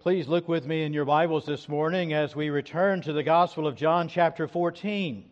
Please 0.00 0.28
look 0.28 0.46
with 0.46 0.64
me 0.64 0.84
in 0.84 0.92
your 0.92 1.04
Bibles 1.04 1.44
this 1.44 1.68
morning 1.68 2.12
as 2.12 2.36
we 2.36 2.50
return 2.50 3.02
to 3.02 3.12
the 3.12 3.24
Gospel 3.24 3.66
of 3.66 3.74
John, 3.74 4.06
chapter 4.06 4.46
14. 4.46 5.28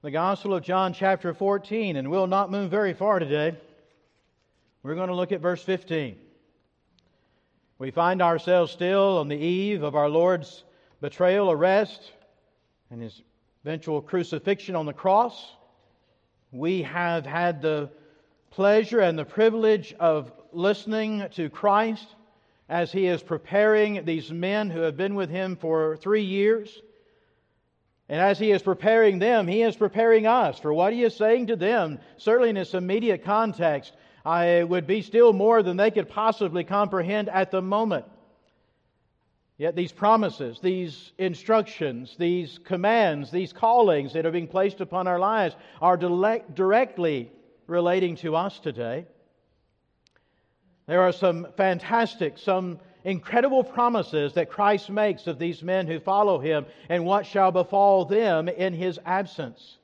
The 0.00 0.10
Gospel 0.10 0.54
of 0.54 0.62
John, 0.62 0.94
chapter 0.94 1.34
14, 1.34 1.96
and 1.96 2.10
we'll 2.10 2.26
not 2.26 2.50
move 2.50 2.70
very 2.70 2.94
far 2.94 3.18
today. 3.18 3.54
We're 4.82 4.94
going 4.94 5.08
to 5.08 5.14
look 5.14 5.30
at 5.30 5.42
verse 5.42 5.62
15. 5.62 6.16
We 7.78 7.90
find 7.90 8.22
ourselves 8.22 8.72
still 8.72 9.18
on 9.18 9.28
the 9.28 9.36
eve 9.36 9.82
of 9.82 9.94
our 9.94 10.08
Lord's 10.08 10.64
betrayal, 11.02 11.50
arrest, 11.50 12.12
and 12.90 13.02
his 13.02 13.20
eventual 13.62 14.00
crucifixion 14.00 14.74
on 14.74 14.86
the 14.86 14.94
cross. 14.94 15.52
We 16.50 16.80
have 16.84 17.26
had 17.26 17.60
the 17.60 17.90
pleasure 18.48 19.00
and 19.00 19.18
the 19.18 19.26
privilege 19.26 19.92
of 20.00 20.32
listening 20.50 21.28
to 21.32 21.50
Christ 21.50 22.06
as 22.70 22.92
he 22.92 23.06
is 23.06 23.20
preparing 23.20 24.04
these 24.04 24.30
men 24.30 24.70
who 24.70 24.80
have 24.80 24.96
been 24.96 25.16
with 25.16 25.28
him 25.28 25.56
for 25.56 25.96
three 25.96 26.22
years. 26.22 26.80
And 28.08 28.20
as 28.20 28.38
he 28.38 28.52
is 28.52 28.62
preparing 28.62 29.18
them, 29.18 29.48
he 29.48 29.62
is 29.62 29.74
preparing 29.74 30.26
us 30.28 30.60
for 30.60 30.72
what 30.72 30.92
he 30.92 31.02
is 31.02 31.16
saying 31.16 31.48
to 31.48 31.56
them, 31.56 31.98
certainly 32.16 32.48
in 32.48 32.56
its 32.56 32.72
immediate 32.72 33.24
context, 33.24 33.92
I 34.24 34.62
would 34.62 34.86
be 34.86 35.02
still 35.02 35.32
more 35.32 35.64
than 35.64 35.76
they 35.76 35.90
could 35.90 36.08
possibly 36.08 36.62
comprehend 36.62 37.28
at 37.28 37.50
the 37.50 37.60
moment. 37.60 38.04
Yet 39.58 39.74
these 39.74 39.92
promises, 39.92 40.60
these 40.62 41.12
instructions, 41.18 42.14
these 42.18 42.58
commands, 42.64 43.32
these 43.32 43.52
callings 43.52 44.12
that 44.12 44.24
are 44.24 44.30
being 44.30 44.46
placed 44.46 44.80
upon 44.80 45.08
our 45.08 45.18
lives 45.18 45.56
are 45.82 45.96
directly 45.96 47.32
relating 47.66 48.14
to 48.16 48.36
us 48.36 48.60
today. 48.60 49.06
There 50.90 51.02
are 51.02 51.12
some 51.12 51.46
fantastic, 51.56 52.36
some 52.36 52.80
incredible 53.04 53.62
promises 53.62 54.32
that 54.32 54.50
Christ 54.50 54.90
makes 54.90 55.28
of 55.28 55.38
these 55.38 55.62
men 55.62 55.86
who 55.86 56.00
follow 56.00 56.40
him 56.40 56.66
and 56.88 57.04
what 57.04 57.26
shall 57.26 57.52
befall 57.52 58.06
them 58.06 58.48
in 58.48 58.74
his 58.74 58.98
absence. 59.06 59.78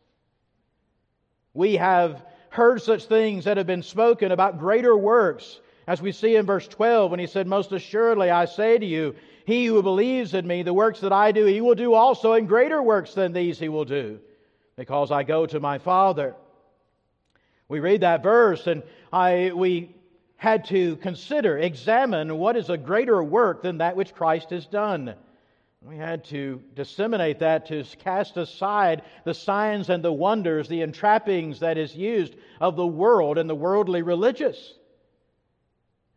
We 1.55 1.77
have 1.77 2.27
heard 2.49 2.83
such 2.83 3.05
things 3.05 3.45
that 3.45 3.57
have 3.57 3.69
been 3.69 3.85
spoken 3.85 4.33
about 4.33 4.59
greater 4.59 4.97
works, 4.97 5.61
as 5.87 6.03
we 6.03 6.11
see 6.11 6.35
in 6.35 6.45
verse 6.45 6.67
12 6.67 7.13
when 7.13 7.21
he 7.21 7.29
said, 7.29 7.47
Most 7.47 7.71
assuredly 7.71 8.33
I 8.33 8.47
say 8.47 8.77
to 8.77 8.85
you, 8.85 9.15
he 9.47 9.67
who 9.67 9.85
believes 9.85 10.35
in 10.35 10.45
me, 10.45 10.65
the 10.65 10.75
works 10.75 10.99
that 11.03 11.13
I 11.13 11.31
do, 11.31 11.45
he 11.45 11.61
will 11.61 11.77
do 11.77 11.95
also, 11.95 12.33
and 12.33 12.49
greater 12.49 12.83
works 12.83 13.15
than 13.15 13.33
these 13.33 13.61
he 13.61 13.69
will 13.69 13.85
do, 13.85 14.19
because 14.75 15.13
I 15.13 15.23
go 15.23 15.47
to 15.47 15.61
my 15.61 15.79
Father. 15.79 16.35
We 17.69 17.79
read 17.79 18.01
that 18.01 18.25
verse 18.25 18.67
and 18.67 18.83
I, 19.13 19.53
we 19.55 19.96
had 20.37 20.67
to 20.67 20.97
consider, 20.97 21.59
examine 21.59 22.37
what 22.37 22.57
is 22.57 22.69
a 22.69 22.77
greater 22.77 23.23
work 23.23 23.63
than 23.63 23.79
that 23.79 23.97
which 23.97 24.15
Christ 24.15 24.51
has 24.51 24.67
done. 24.67 25.15
We 25.83 25.97
had 25.97 26.25
to 26.27 26.63
disseminate 26.75 27.39
that 27.39 27.67
to 27.67 27.85
cast 27.99 28.37
aside 28.37 29.03
the 29.25 29.35
signs 29.35 29.89
and 29.89 30.03
the 30.03 30.13
wonders, 30.13 30.69
the 30.69 30.81
entrappings 30.81 31.61
that 31.61 31.79
is 31.79 31.95
used 31.95 32.35
of 32.61 32.77
the 32.77 32.87
world 32.87 33.39
and 33.39 33.49
the 33.49 33.55
worldly 33.55 34.03
religious. 34.03 34.75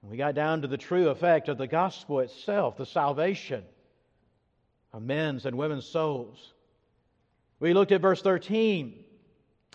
We 0.01 0.17
got 0.17 0.35
down 0.35 0.61
to 0.61 0.67
the 0.67 0.77
true 0.77 1.09
effect 1.09 1.49
of 1.49 1.57
the 1.57 1.67
gospel 1.67 2.19
itself, 2.21 2.77
the 2.77 2.85
salvation 2.85 3.63
of 4.91 5.03
men's 5.03 5.45
and 5.45 5.57
women's 5.57 5.85
souls. 5.85 6.53
We 7.59 7.73
looked 7.73 7.91
at 7.91 8.01
verse 8.01 8.21
13 8.21 9.03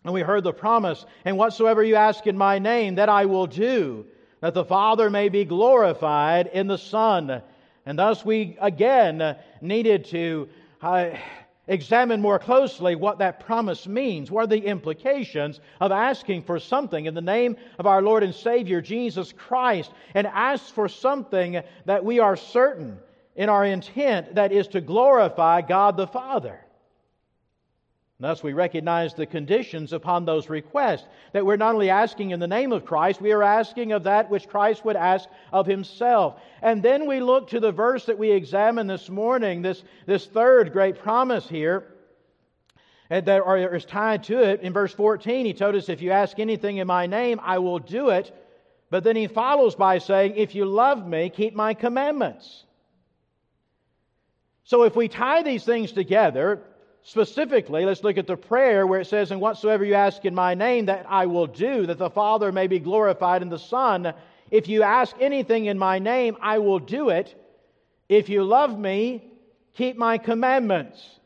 and 0.04 0.12
we 0.12 0.20
heard 0.20 0.44
the 0.44 0.52
promise, 0.52 1.04
and 1.24 1.38
whatsoever 1.38 1.82
you 1.82 1.94
ask 1.94 2.26
in 2.26 2.36
my 2.36 2.58
name, 2.58 2.96
that 2.96 3.08
I 3.08 3.24
will 3.24 3.46
do 3.46 4.04
that 4.44 4.52
the 4.52 4.62
Father 4.62 5.08
may 5.08 5.30
be 5.30 5.46
glorified 5.46 6.48
in 6.48 6.66
the 6.66 6.76
Son. 6.76 7.40
And 7.86 7.98
thus 7.98 8.26
we 8.26 8.58
again 8.60 9.36
needed 9.62 10.04
to 10.08 10.50
uh, 10.82 11.12
examine 11.66 12.20
more 12.20 12.38
closely 12.38 12.94
what 12.94 13.20
that 13.20 13.40
promise 13.40 13.86
means. 13.86 14.30
What 14.30 14.44
are 14.44 14.48
the 14.48 14.66
implications 14.66 15.60
of 15.80 15.92
asking 15.92 16.42
for 16.42 16.60
something 16.60 17.06
in 17.06 17.14
the 17.14 17.22
name 17.22 17.56
of 17.78 17.86
our 17.86 18.02
Lord 18.02 18.22
and 18.22 18.34
Savior 18.34 18.82
Jesus 18.82 19.32
Christ 19.32 19.90
and 20.12 20.26
ask 20.26 20.74
for 20.74 20.90
something 20.90 21.62
that 21.86 22.04
we 22.04 22.18
are 22.18 22.36
certain 22.36 22.98
in 23.36 23.48
our 23.48 23.64
intent 23.64 24.34
that 24.34 24.52
is 24.52 24.68
to 24.68 24.82
glorify 24.82 25.62
God 25.62 25.96
the 25.96 26.06
Father? 26.06 26.60
Thus, 28.20 28.44
we 28.44 28.52
recognize 28.52 29.12
the 29.12 29.26
conditions 29.26 29.92
upon 29.92 30.24
those 30.24 30.48
requests. 30.48 31.06
That 31.32 31.44
we're 31.44 31.56
not 31.56 31.74
only 31.74 31.90
asking 31.90 32.30
in 32.30 32.38
the 32.38 32.46
name 32.46 32.72
of 32.72 32.84
Christ, 32.84 33.20
we 33.20 33.32
are 33.32 33.42
asking 33.42 33.90
of 33.90 34.04
that 34.04 34.30
which 34.30 34.48
Christ 34.48 34.84
would 34.84 34.94
ask 34.94 35.28
of 35.52 35.66
himself. 35.66 36.40
And 36.62 36.80
then 36.80 37.06
we 37.08 37.20
look 37.20 37.48
to 37.50 37.58
the 37.58 37.72
verse 37.72 38.04
that 38.06 38.18
we 38.18 38.30
examined 38.30 38.88
this 38.88 39.10
morning, 39.10 39.62
this, 39.62 39.82
this 40.06 40.26
third 40.26 40.72
great 40.72 41.00
promise 41.00 41.48
here, 41.48 41.94
and 43.10 43.26
that 43.26 43.42
is 43.72 43.84
tied 43.84 44.22
to 44.24 44.38
it. 44.38 44.60
In 44.60 44.72
verse 44.72 44.94
14, 44.94 45.44
he 45.44 45.52
told 45.52 45.74
us, 45.74 45.88
If 45.88 46.00
you 46.00 46.12
ask 46.12 46.38
anything 46.38 46.76
in 46.76 46.86
my 46.86 47.06
name, 47.06 47.40
I 47.42 47.58
will 47.58 47.80
do 47.80 48.10
it. 48.10 48.32
But 48.90 49.02
then 49.02 49.16
he 49.16 49.26
follows 49.26 49.74
by 49.74 49.98
saying, 49.98 50.34
If 50.36 50.54
you 50.54 50.66
love 50.66 51.06
me, 51.06 51.30
keep 51.30 51.54
my 51.54 51.74
commandments. 51.74 52.64
So 54.62 54.84
if 54.84 54.94
we 54.94 55.08
tie 55.08 55.42
these 55.42 55.64
things 55.64 55.92
together, 55.92 56.62
Specifically, 57.06 57.84
let's 57.84 58.02
look 58.02 58.16
at 58.16 58.26
the 58.26 58.36
prayer 58.36 58.86
where 58.86 59.00
it 59.00 59.06
says, 59.06 59.30
And 59.30 59.40
whatsoever 59.40 59.84
you 59.84 59.92
ask 59.92 60.24
in 60.24 60.34
my 60.34 60.54
name, 60.54 60.86
that 60.86 61.04
I 61.06 61.26
will 61.26 61.46
do, 61.46 61.86
that 61.86 61.98
the 61.98 62.08
Father 62.08 62.50
may 62.50 62.66
be 62.66 62.78
glorified 62.78 63.42
in 63.42 63.50
the 63.50 63.58
Son. 63.58 64.14
If 64.50 64.68
you 64.68 64.82
ask 64.82 65.14
anything 65.20 65.66
in 65.66 65.78
my 65.78 65.98
name, 65.98 66.38
I 66.40 66.58
will 66.58 66.78
do 66.78 67.10
it. 67.10 67.38
If 68.08 68.30
you 68.30 68.42
love 68.42 68.78
me, 68.78 69.22
keep 69.74 69.98
my 69.98 70.16
commandments. 70.16 71.20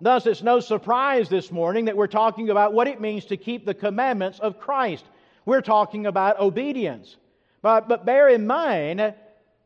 Thus, 0.00 0.24
it's 0.24 0.42
no 0.42 0.60
surprise 0.60 1.28
this 1.28 1.52
morning 1.52 1.84
that 1.86 1.96
we're 1.96 2.06
talking 2.06 2.48
about 2.48 2.72
what 2.72 2.88
it 2.88 2.98
means 2.98 3.26
to 3.26 3.36
keep 3.36 3.66
the 3.66 3.74
commandments 3.74 4.38
of 4.38 4.58
Christ. 4.58 5.04
We're 5.44 5.60
talking 5.60 6.06
about 6.06 6.40
obedience. 6.40 7.16
But, 7.60 7.86
but 7.86 8.06
bear 8.06 8.28
in 8.30 8.46
mind 8.46 9.12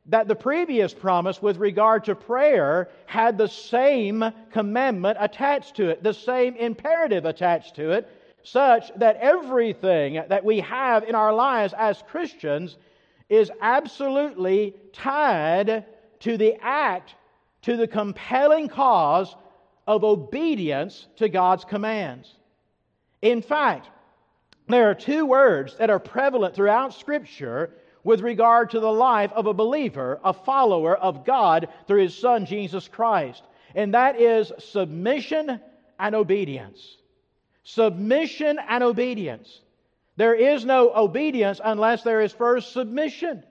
that 0.07 0.27
the 0.27 0.35
previous 0.35 0.93
promise 0.93 1.41
with 1.41 1.59
regard 1.59 2.05
to 2.05 2.15
prayer 2.15 2.89
had 3.07 3.39
the 3.39 3.49
same 3.49 4.25
commandment 4.51 5.17
attached 5.21 5.77
to 5.77 5.91
it, 5.91 6.03
the 6.03 6.13
same 6.13 6.57
imperative 6.57 7.25
attached 7.25 7.77
to 7.77 7.93
it, 7.93 8.09
such 8.43 8.91
that 8.97 9.17
everything 9.19 10.23
that 10.29 10.45
we 10.45 10.59
have 10.61 11.05
in 11.05 11.15
our 11.15 11.33
lives 11.33 11.73
as 11.79 12.03
Christians 12.09 12.77
is 13.29 13.51
absolutely 13.61 14.75
tied 14.93 15.85
to 16.21 16.37
the 16.37 16.57
act, 16.61 17.15
to 17.63 17.77
the 17.77 17.87
compelling 17.87 18.69
cause 18.69 19.37
of 19.87 20.03
obedience 20.03 21.07
to 21.17 21.29
God's 21.29 21.65
commands. 21.65 22.35
In 23.21 23.41
fact, 23.41 23.89
there 24.69 24.91
are 24.91 24.95
two 24.95 25.27
words 25.27 25.77
that 25.77 25.91
are 25.91 25.99
prevalent 26.01 26.55
throughout 26.55 26.95
Scripture 26.95 27.71
with 28.05 28.21
regard 28.21 28.71
to 28.71 28.81
the 28.81 28.93
life 28.93 29.33
of 29.33 29.47
a 29.47 29.55
believer, 29.55 30.21
a 30.25 30.33
follower 30.33 30.97
of 30.97 31.25
God 31.25 31.69
through 31.87 32.03
his 32.03 32.17
Son, 32.17 32.47
Jesus 32.47 32.89
Christ. 32.89 33.43
And 33.75 33.95
that 33.95 34.21
is 34.21 34.53
submission 34.59 35.61
and 35.99 36.15
obedience. 36.15 36.99
Submission 37.65 38.59
and 38.69 38.83
obedience. 38.83 39.61
There 40.17 40.35
is 40.35 40.65
no 40.65 40.93
obedience 40.95 41.61
unless 41.65 42.03
there 42.03 42.21
is 42.21 42.33
first 42.33 42.73
submission. 42.73 43.45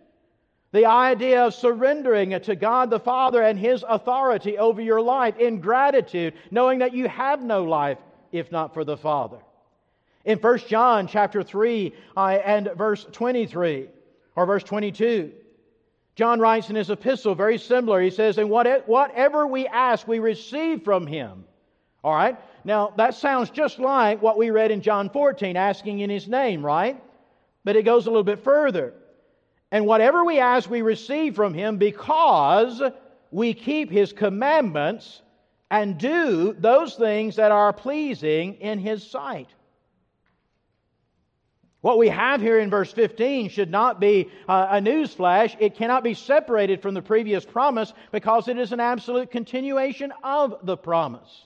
The 0.74 0.86
idea 0.86 1.46
of 1.46 1.54
surrendering 1.54 2.40
to 2.40 2.56
God 2.56 2.90
the 2.90 3.00
Father 3.00 3.42
and 3.42 3.58
His 3.58 3.84
authority 3.88 4.58
over 4.58 4.82
your 4.82 5.02
life 5.02 5.38
in 5.38 5.60
gratitude, 5.60 6.34
knowing 6.50 6.80
that 6.80 6.94
you 6.94 7.08
have 7.10 7.42
no 7.42 7.64
life 7.64 7.98
if 8.32 8.52
not 8.52 8.74
for 8.74 8.84
the 8.84 8.98
Father. 8.98 9.40
In 10.24 10.38
1 10.38 10.60
John 10.68 11.08
chapter 11.08 11.44
3 11.44 11.94
uh, 12.16 12.28
and 12.46 12.70
verse 12.76 13.06
23, 13.12 13.90
or 14.42 14.46
verse 14.46 14.64
22. 14.64 15.32
John 16.16 16.40
writes 16.40 16.70
in 16.70 16.76
his 16.76 16.90
epistle 16.90 17.36
very 17.36 17.58
similar. 17.58 18.02
He 18.02 18.10
says, 18.10 18.38
And 18.38 18.50
whatever 18.50 19.48
we 19.48 19.68
ask, 19.68 20.08
we 20.08 20.20
receive 20.20 20.84
from 20.84 21.08
him. 21.08 21.46
All 22.04 22.14
right? 22.14 22.38
Now, 22.64 22.94
that 22.98 23.14
sounds 23.14 23.50
just 23.50 23.80
like 23.80 24.22
what 24.22 24.38
we 24.38 24.50
read 24.50 24.72
in 24.72 24.82
John 24.82 25.10
14, 25.10 25.56
asking 25.56 26.00
in 26.00 26.10
his 26.10 26.28
name, 26.28 26.66
right? 26.66 27.02
But 27.64 27.76
it 27.76 27.84
goes 27.84 28.08
a 28.08 28.10
little 28.10 28.24
bit 28.24 28.44
further. 28.44 28.94
And 29.72 29.86
whatever 29.86 30.26
we 30.26 30.40
ask, 30.40 30.70
we 30.70 30.82
receive 30.82 31.36
from 31.36 31.54
him 31.54 31.78
because 31.78 32.82
we 33.30 33.54
keep 33.54 33.90
his 33.90 34.12
commandments 34.12 35.22
and 35.70 35.98
do 35.98 36.54
those 36.60 36.96
things 36.96 37.38
that 37.38 37.52
are 37.52 37.72
pleasing 37.72 38.56
in 38.56 38.80
his 38.80 39.10
sight. 39.10 39.50
What 41.82 41.98
we 41.98 42.10
have 42.10 42.42
here 42.42 42.60
in 42.60 42.70
verse 42.70 42.92
15 42.94 43.50
should 43.50 43.72
not 43.72 44.00
be 44.00 44.30
uh, 44.48 44.68
a 44.72 44.76
newsflash. 44.80 45.56
It 45.60 45.76
cannot 45.76 46.04
be 46.04 46.14
separated 46.14 46.82
from 46.82 46.94
the 46.94 47.02
previous 47.02 47.44
promise 47.44 47.92
because 48.12 48.48
it 48.48 48.58
is 48.58 48.72
an 48.72 48.80
absolute 48.80 49.32
continuation 49.32 50.14
of 50.24 50.56
the 50.64 50.78
promise. 50.78 51.46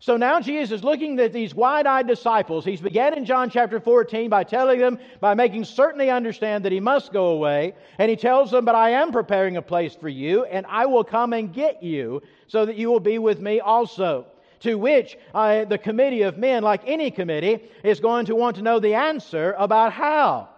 So 0.00 0.16
now 0.16 0.40
Jesus 0.40 0.72
is 0.72 0.82
looking 0.82 1.20
at 1.20 1.32
these 1.32 1.54
wide 1.54 1.86
eyed 1.86 2.08
disciples. 2.08 2.64
He's 2.64 2.80
began 2.80 3.16
in 3.16 3.24
John 3.24 3.48
chapter 3.50 3.78
14 3.78 4.28
by 4.28 4.42
telling 4.42 4.80
them, 4.80 4.98
by 5.20 5.34
making 5.34 5.64
certain 5.64 5.96
they 5.96 6.10
understand 6.10 6.64
that 6.64 6.72
he 6.72 6.80
must 6.80 7.12
go 7.12 7.26
away. 7.26 7.76
And 7.98 8.10
he 8.10 8.16
tells 8.16 8.50
them, 8.50 8.64
But 8.64 8.74
I 8.74 8.90
am 8.90 9.12
preparing 9.12 9.58
a 9.58 9.62
place 9.62 9.94
for 9.94 10.08
you, 10.08 10.44
and 10.46 10.66
I 10.68 10.86
will 10.86 11.04
come 11.04 11.32
and 11.32 11.54
get 11.54 11.84
you 11.84 12.20
so 12.48 12.66
that 12.66 12.74
you 12.74 12.90
will 12.90 12.98
be 12.98 13.20
with 13.20 13.38
me 13.40 13.60
also. 13.60 14.26
To 14.62 14.76
which 14.76 15.18
uh, 15.34 15.64
the 15.64 15.78
committee 15.78 16.22
of 16.22 16.38
men, 16.38 16.62
like 16.62 16.82
any 16.86 17.10
committee, 17.10 17.60
is 17.82 17.98
going 17.98 18.26
to 18.26 18.36
want 18.36 18.56
to 18.56 18.62
know 18.62 18.78
the 18.78 18.94
answer 18.94 19.54
about 19.58 19.92
how. 19.92 20.48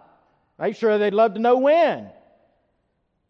I'm 0.59 0.73
sure 0.73 0.97
they'd 0.97 1.13
love 1.13 1.33
to 1.33 1.39
know 1.39 1.57
when. 1.57 2.09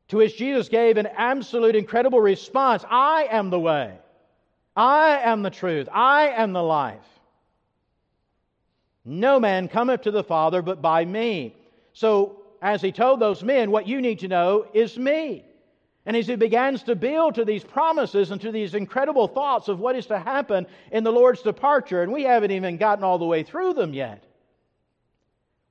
To 0.10 0.18
which 0.18 0.38
Jesus 0.38 0.68
gave 0.68 0.98
an 0.98 1.07
absolute 1.07 1.75
incredible 1.75 2.19
response 2.19 2.83
I 2.89 3.27
am 3.31 3.50
the 3.50 3.60
way. 3.60 3.98
I 4.75 5.19
am 5.24 5.44
the 5.44 5.50
truth. 5.50 5.88
I 5.92 6.27
am 6.27 6.51
the 6.51 6.62
life. 6.62 7.07
No 9.06 9.39
man 9.39 9.69
cometh 9.69 10.01
to 10.01 10.12
the 10.12 10.24
Father 10.24 10.62
but 10.62 10.81
by 10.81 11.06
me. 11.06 11.56
So, 11.94 12.42
as 12.62 12.81
he 12.81 12.92
told 12.92 13.22
those 13.22 13.44
men, 13.44 13.72
what 13.72 13.88
you 13.88 14.01
need 14.01 14.19
to 14.19 14.27
know 14.27 14.68
is 14.74 14.98
me. 14.98 15.45
And 16.05 16.15
as 16.15 16.27
he 16.27 16.35
begins 16.35 16.83
to 16.83 16.95
build 16.95 17.35
to 17.35 17.45
these 17.45 17.63
promises 17.63 18.31
and 18.31 18.39
to 18.41 18.51
these 18.51 18.75
incredible 18.75 19.27
thoughts 19.27 19.67
of 19.67 19.79
what 19.79 19.95
is 19.95 20.05
to 20.07 20.19
happen 20.19 20.67
in 20.91 21.03
the 21.03 21.11
Lord's 21.11 21.41
departure, 21.41 22.03
and 22.03 22.11
we 22.11 22.23
haven't 22.23 22.51
even 22.51 22.77
gotten 22.77 23.03
all 23.03 23.17
the 23.17 23.25
way 23.25 23.43
through 23.43 23.73
them 23.73 23.93
yet 23.93 24.23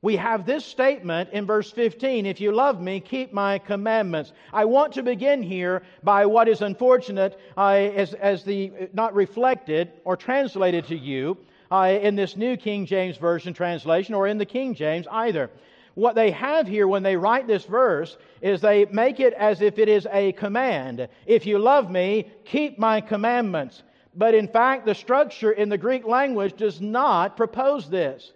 we 0.04 0.16
have 0.16 0.44
this 0.44 0.66
statement 0.66 1.31
in 1.32 1.46
verse 1.46 1.70
15 1.70 2.26
If 2.26 2.38
you 2.38 2.52
love 2.52 2.78
me, 2.78 3.00
keep 3.00 3.32
my 3.32 3.58
commandments. 3.58 4.34
I 4.52 4.66
want 4.66 4.92
to 4.92 5.02
begin 5.02 5.42
here 5.42 5.82
by 6.02 6.26
what 6.26 6.46
is 6.46 6.60
unfortunate 6.60 7.40
uh, 7.56 7.70
as, 7.70 8.12
as 8.12 8.44
the 8.44 8.70
not 8.92 9.14
reflected 9.14 9.92
or 10.04 10.14
translated 10.14 10.86
to 10.88 10.94
you 10.94 11.38
uh, 11.72 11.98
in 12.02 12.16
this 12.16 12.36
New 12.36 12.58
King 12.58 12.84
James 12.84 13.16
Version 13.16 13.54
translation 13.54 14.14
or 14.14 14.26
in 14.26 14.36
the 14.36 14.44
King 14.44 14.75
James 14.75 15.06
either. 15.10 15.50
What 15.94 16.17
they 16.17 16.32
have 16.32 16.67
here 16.67 16.88
when 16.88 17.02
they 17.02 17.17
write 17.17 17.46
this 17.46 17.64
verse 17.64 18.17
is 18.41 18.61
they 18.61 18.85
make 18.87 19.20
it 19.20 19.32
as 19.35 19.62
if 19.62 19.79
it 19.79 19.88
is 19.88 20.08
a 20.11 20.32
command. 20.32 21.08
If 21.26 21.46
you 21.46 21.58
love 21.58 21.91
me, 21.91 22.31
keep 22.44 22.79
my 22.79 23.00
commandments. 23.00 23.82
But 24.17 24.35
in 24.35 24.49
fact, 24.49 24.87
the 24.87 24.94
structure 24.94 25.52
in 25.52 25.69
the 25.69 25.79
Greek 25.79 26.05
language 26.05 26.56
does 26.56 26.81
not 26.81 27.37
propose 27.37 27.88
this. 27.88 28.32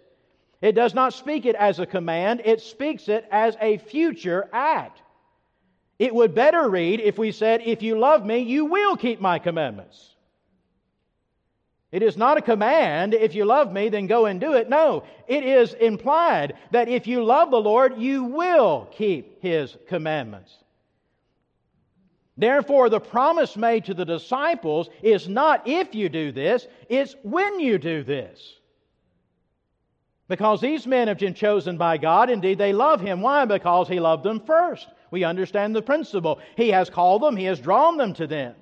It 0.61 0.73
does 0.73 0.93
not 0.93 1.13
speak 1.13 1.45
it 1.45 1.55
as 1.55 1.79
a 1.79 1.85
command, 1.85 2.41
it 2.43 2.61
speaks 2.61 3.07
it 3.07 3.25
as 3.31 3.55
a 3.61 3.77
future 3.77 4.49
act. 4.51 5.01
It 5.97 6.15
would 6.15 6.35
better 6.35 6.69
read 6.69 7.01
if 7.01 7.17
we 7.17 7.31
said, 7.31 7.61
If 7.65 7.81
you 7.81 7.97
love 7.97 8.25
me, 8.25 8.39
you 8.39 8.65
will 8.65 8.95
keep 8.95 9.19
my 9.19 9.39
commandments. 9.39 10.15
It 11.91 12.03
is 12.03 12.17
not 12.17 12.37
a 12.37 12.41
command, 12.41 13.15
if 13.15 13.33
you 13.33 13.45
love 13.45 13.73
me, 13.73 13.89
then 13.89 14.05
go 14.05 14.27
and 14.27 14.39
do 14.39 14.53
it. 14.53 14.69
No, 14.69 15.03
it 15.27 15.43
is 15.43 15.73
implied 15.73 16.53
that 16.71 16.87
if 16.87 17.07
you 17.07 17.23
love 17.23 17.49
the 17.49 17.57
Lord, 17.57 17.97
you 17.97 18.25
will 18.25 18.87
keep 18.91 19.41
his 19.41 19.75
commandments. 19.87 20.53
Therefore, 22.37 22.89
the 22.89 22.99
promise 22.99 23.57
made 23.57 23.85
to 23.85 23.93
the 23.93 24.05
disciples 24.05 24.89
is 25.01 25.27
not 25.27 25.67
if 25.67 25.95
you 25.95 26.09
do 26.09 26.31
this, 26.31 26.67
it's 26.87 27.15
when 27.23 27.59
you 27.59 27.77
do 27.77 28.03
this. 28.03 28.55
Because 30.29 30.61
these 30.61 30.85
men 30.85 31.07
have 31.07 31.17
been 31.17 31.33
chosen 31.33 31.77
by 31.77 31.97
God. 31.97 32.29
Indeed, 32.29 32.59
they 32.59 32.71
love 32.71 33.01
Him. 33.01 33.21
Why? 33.21 33.45
Because 33.45 33.87
He 33.87 33.99
loved 33.99 34.23
them 34.23 34.39
first. 34.39 34.87
We 35.09 35.23
understand 35.23 35.75
the 35.75 35.81
principle. 35.81 36.39
He 36.55 36.69
has 36.69 36.89
called 36.89 37.23
them, 37.23 37.35
He 37.35 37.45
has 37.45 37.59
drawn 37.59 37.97
them 37.97 38.13
to 38.13 38.27
them. 38.27 38.55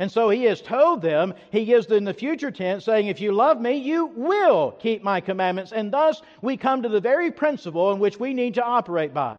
And 0.00 0.10
so 0.10 0.30
He 0.30 0.44
has 0.44 0.62
told 0.62 1.02
them, 1.02 1.34
He 1.52 1.66
gives 1.66 1.86
them 1.86 2.04
the 2.04 2.14
future 2.14 2.50
tense, 2.50 2.86
saying, 2.86 3.08
If 3.08 3.20
you 3.20 3.32
love 3.32 3.60
me, 3.60 3.74
you 3.74 4.06
will 4.06 4.70
keep 4.72 5.04
my 5.04 5.20
commandments. 5.20 5.72
And 5.72 5.92
thus, 5.92 6.22
we 6.40 6.56
come 6.56 6.82
to 6.82 6.88
the 6.88 7.02
very 7.02 7.30
principle 7.30 7.92
in 7.92 8.00
which 8.00 8.18
we 8.18 8.32
need 8.32 8.54
to 8.54 8.64
operate 8.64 9.12
by. 9.12 9.36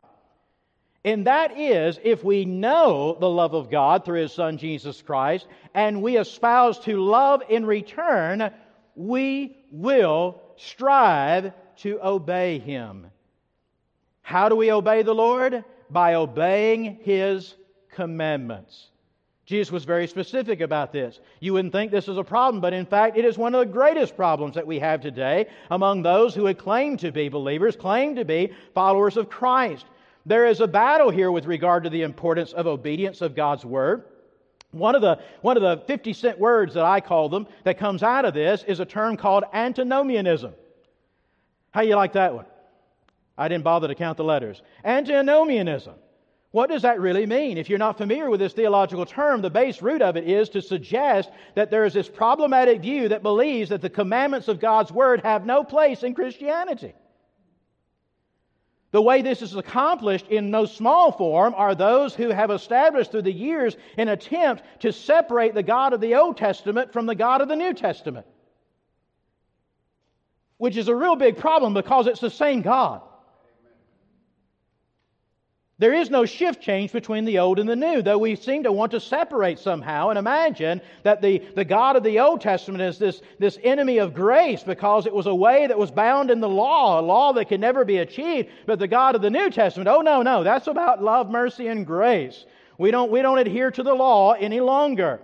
And 1.04 1.26
that 1.26 1.58
is, 1.58 2.00
if 2.04 2.24
we 2.24 2.46
know 2.46 3.18
the 3.20 3.28
love 3.28 3.56
of 3.56 3.72
God 3.72 4.06
through 4.06 4.22
His 4.22 4.34
Son 4.34 4.60
Jesus 4.60 5.02
Christ, 5.02 5.48
and 5.74 6.04
we 6.04 6.20
espouse 6.20 6.78
to 6.82 7.04
love 7.04 7.42
in 7.50 7.66
return, 7.66 8.52
we 8.96 9.58
will 9.72 10.44
strive 10.58 11.54
to 11.78 12.00
obey 12.04 12.60
Him. 12.60 13.08
How 14.22 14.48
do 14.48 14.56
we 14.56 14.72
obey 14.72 15.02
the 15.02 15.16
Lord? 15.16 15.66
By 15.90 16.14
obeying 16.14 17.00
His 17.02 17.56
commandments. 17.90 18.91
Jesus 19.52 19.70
was 19.70 19.84
very 19.84 20.08
specific 20.08 20.62
about 20.62 20.94
this. 20.94 21.20
You 21.42 21.52
wouldn't 21.52 21.74
think 21.74 21.92
this 21.92 22.08
is 22.08 22.18
a 22.18 22.24
problem, 22.24 22.62
but 22.62 22.72
in 22.72 22.86
fact, 22.86 23.18
it 23.18 23.26
is 23.26 23.38
one 23.38 23.54
of 23.54 23.60
the 23.60 23.74
greatest 23.74 24.16
problems 24.16 24.56
that 24.56 24.66
we 24.66 24.80
have 24.80 25.02
today 25.02 25.48
among 25.70 26.04
those 26.04 26.34
who 26.34 26.44
would 26.44 26.58
claim 26.58 26.96
to 26.98 27.12
be 27.12 27.28
believers, 27.28 27.76
claim 27.76 28.16
to 28.16 28.24
be 28.24 28.54
followers 28.74 29.18
of 29.18 29.30
Christ. 29.30 29.86
There 30.26 30.48
is 30.48 30.62
a 30.62 30.68
battle 30.68 31.10
here 31.10 31.30
with 31.32 31.48
regard 31.48 31.84
to 31.84 31.90
the 31.90 32.04
importance 32.04 32.54
of 32.54 32.66
obedience 32.66 33.20
of 33.20 33.36
God's 33.36 33.66
Word. 33.66 34.06
One 34.72 34.96
of, 34.96 35.02
the, 35.02 35.20
one 35.42 35.58
of 35.58 35.64
the 35.64 35.84
50 35.86 36.14
cent 36.14 36.40
words 36.40 36.76
that 36.76 36.86
I 36.86 37.02
call 37.02 37.28
them 37.28 37.46
that 37.66 37.78
comes 37.78 38.04
out 38.04 38.24
of 38.24 38.34
this 38.34 38.64
is 38.66 38.80
a 38.80 38.86
term 38.86 39.18
called 39.18 39.44
antinomianism. 39.52 40.54
How 41.72 41.82
you 41.82 41.98
like 41.98 42.14
that 42.14 42.34
one? 42.34 42.46
I 43.38 43.50
didn't 43.50 43.66
bother 43.66 43.90
to 43.90 43.96
count 43.96 44.16
the 44.16 44.24
letters. 44.24 44.62
Antinomianism. 44.86 45.96
What 46.52 46.70
does 46.70 46.82
that 46.82 47.00
really 47.00 47.26
mean? 47.26 47.58
If 47.58 47.70
you're 47.70 47.80
not 47.80 47.98
familiar 47.98 48.30
with 48.30 48.42
this 48.42 48.54
theological 48.54 49.06
term, 49.06 49.42
the 49.42 49.50
base 49.50 49.82
root 49.82 50.02
of 50.02 50.18
it 50.18 50.28
is 50.28 50.50
to 50.50 50.62
suggest 50.62 51.30
that 51.56 51.72
there 51.72 51.86
is 51.86 51.94
this 51.94 52.10
problematic 52.10 52.82
view 52.82 53.08
that 53.10 53.24
believes 53.24 53.70
that 53.70 53.82
the 53.82 53.90
commandments 53.90 54.50
of 54.50 54.60
God's 54.60 54.92
Word 54.92 55.22
have 55.22 55.46
no 55.46 55.64
place 55.64 56.04
in 56.04 56.14
Christianity. 56.14 56.94
The 58.92 59.02
way 59.02 59.22
this 59.22 59.42
is 59.42 59.56
accomplished 59.56 60.28
in 60.28 60.52
no 60.52 60.66
small 60.66 61.14
form 61.14 61.54
are 61.56 61.74
those 61.74 62.14
who 62.14 62.30
have 62.30 62.52
established 62.52 63.12
through 63.12 63.22
the 63.22 63.32
years 63.32 63.78
an 63.98 64.10
attempt 64.10 64.64
to 64.82 64.92
separate 64.92 65.54
the 65.54 65.64
God 65.64 65.94
of 65.94 66.02
the 66.02 66.16
Old 66.16 66.36
Testament 66.36 66.92
from 66.92 67.06
the 67.06 67.16
God 67.16 67.40
of 67.40 67.48
the 67.48 67.56
New 67.56 67.74
Testament 67.74 68.26
which 70.62 70.78
is 70.78 70.90
a 70.90 70.96
real 70.96 71.16
big 71.16 71.38
problem 71.38 71.74
because 71.74 72.06
it's 72.06 72.20
the 72.20 72.30
same 72.30 72.62
God. 72.62 73.02
There 75.82 75.96
is 75.96 76.12
no 76.12 76.26
shift 76.26 76.62
change 76.62 76.92
between 76.92 77.26
the 77.26 77.40
old 77.40 77.58
and 77.58 77.68
the 77.68 77.76
new, 77.76 78.04
though 78.04 78.20
we 78.20 78.36
seem 78.36 78.62
to 78.66 78.72
want 78.72 78.92
to 78.92 79.00
separate 79.00 79.58
somehow 79.58 80.10
and 80.10 80.20
imagine 80.20 80.80
that 81.02 81.24
the, 81.24 81.40
the 81.56 81.66
God 81.66 81.96
of 81.96 82.04
the 82.04 82.20
Old 82.20 82.40
Testament 82.40 82.84
is 82.84 83.00
this, 83.00 83.24
this 83.40 83.58
enemy 83.64 83.98
of 83.98 84.14
grace 84.14 84.62
because 84.62 85.08
it 85.08 85.14
was 85.14 85.26
a 85.26 85.34
way 85.34 85.66
that 85.66 85.80
was 85.80 85.90
bound 85.90 86.30
in 86.30 86.40
the 86.40 86.48
law, 86.48 87.00
a 87.00 87.02
law 87.02 87.34
that 87.34 87.50
can 87.50 87.60
never 87.60 87.84
be 87.84 87.98
achieved. 87.98 88.50
But 88.68 88.78
the 88.78 88.88
God 88.88 89.16
of 89.16 89.24
the 89.24 89.32
New 89.32 89.50
Testament, 89.50 89.88
oh 89.88 90.02
no, 90.02 90.22
no, 90.22 90.44
that's 90.44 90.68
about 90.68 91.02
love, 91.02 91.32
mercy, 91.32 91.66
and 91.66 91.84
grace. 91.84 92.46
We 92.78 92.92
don't, 92.92 93.10
we 93.10 93.24
don't 93.24 93.40
adhere 93.40 93.72
to 93.72 93.82
the 93.82 93.96
law 93.96 94.34
any 94.34 94.60
longer. 94.60 95.20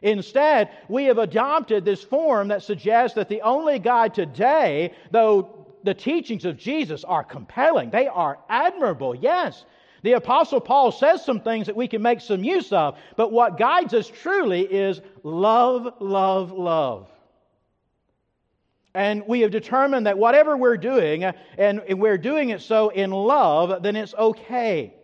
Instead, 0.00 0.70
we 0.88 1.04
have 1.04 1.18
adopted 1.18 1.84
this 1.84 2.02
form 2.02 2.48
that 2.48 2.62
suggests 2.62 3.14
that 3.16 3.28
the 3.28 3.42
only 3.42 3.78
God 3.78 4.14
today, 4.14 4.94
though 5.10 5.66
the 5.86 5.94
teachings 5.94 6.44
of 6.44 6.58
Jesus 6.58 7.04
are 7.04 7.24
compelling, 7.24 7.90
they 7.90 8.06
are 8.08 8.38
admirable, 8.48 9.14
yes. 9.14 9.64
The 10.06 10.12
Apostle 10.12 10.60
Paul 10.60 10.92
says 10.92 11.24
some 11.24 11.40
things 11.40 11.66
that 11.66 11.74
we 11.74 11.88
can 11.88 12.00
make 12.00 12.20
some 12.20 12.44
use 12.44 12.72
of, 12.72 12.96
but 13.16 13.32
what 13.32 13.58
guides 13.58 13.92
us 13.92 14.06
truly 14.06 14.60
is 14.60 15.00
love, 15.24 15.94
love, 15.98 16.52
love. 16.52 17.08
And 18.94 19.26
we 19.26 19.40
have 19.40 19.50
determined 19.50 20.06
that 20.06 20.16
whatever 20.16 20.56
we're 20.56 20.76
doing, 20.76 21.24
and 21.24 21.82
we're 21.88 22.18
doing 22.18 22.50
it 22.50 22.60
so 22.60 22.90
in 22.90 23.10
love, 23.10 23.82
then 23.82 23.96
it's 23.96 24.14
okay. 24.14 24.94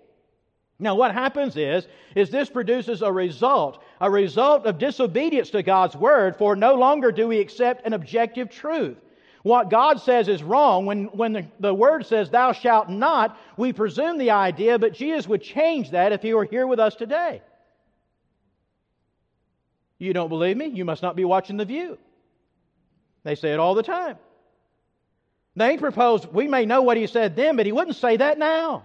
Now, 0.78 0.94
what 0.94 1.12
happens 1.12 1.56
is, 1.56 1.88
is 2.14 2.30
this 2.30 2.48
produces 2.48 3.02
a 3.02 3.10
result, 3.10 3.82
a 4.00 4.08
result 4.08 4.66
of 4.66 4.78
disobedience 4.78 5.50
to 5.50 5.64
God's 5.64 5.96
word, 5.96 6.36
for 6.36 6.54
no 6.54 6.76
longer 6.76 7.10
do 7.10 7.26
we 7.26 7.40
accept 7.40 7.84
an 7.84 7.92
objective 7.92 8.50
truth. 8.50 9.01
What 9.42 9.70
God 9.70 10.00
says 10.00 10.28
is 10.28 10.42
wrong. 10.42 10.86
When, 10.86 11.04
when 11.06 11.32
the, 11.32 11.46
the 11.58 11.74
word 11.74 12.06
says, 12.06 12.30
thou 12.30 12.52
shalt 12.52 12.88
not, 12.88 13.38
we 13.56 13.72
presume 13.72 14.18
the 14.18 14.30
idea, 14.30 14.78
but 14.78 14.94
Jesus 14.94 15.26
would 15.26 15.42
change 15.42 15.90
that 15.90 16.12
if 16.12 16.22
he 16.22 16.32
were 16.32 16.44
here 16.44 16.66
with 16.66 16.78
us 16.78 16.94
today. 16.94 17.42
You 19.98 20.12
don't 20.12 20.28
believe 20.28 20.56
me? 20.56 20.66
You 20.66 20.84
must 20.84 21.02
not 21.02 21.16
be 21.16 21.24
watching 21.24 21.56
The 21.56 21.64
View. 21.64 21.98
They 23.24 23.34
say 23.34 23.52
it 23.52 23.58
all 23.58 23.74
the 23.74 23.82
time. 23.82 24.16
They 25.54 25.76
propose, 25.76 26.26
we 26.26 26.48
may 26.48 26.64
know 26.64 26.82
what 26.82 26.96
he 26.96 27.06
said 27.06 27.36
then, 27.36 27.56
but 27.56 27.66
he 27.66 27.72
wouldn't 27.72 27.96
say 27.96 28.16
that 28.16 28.38
now. 28.38 28.84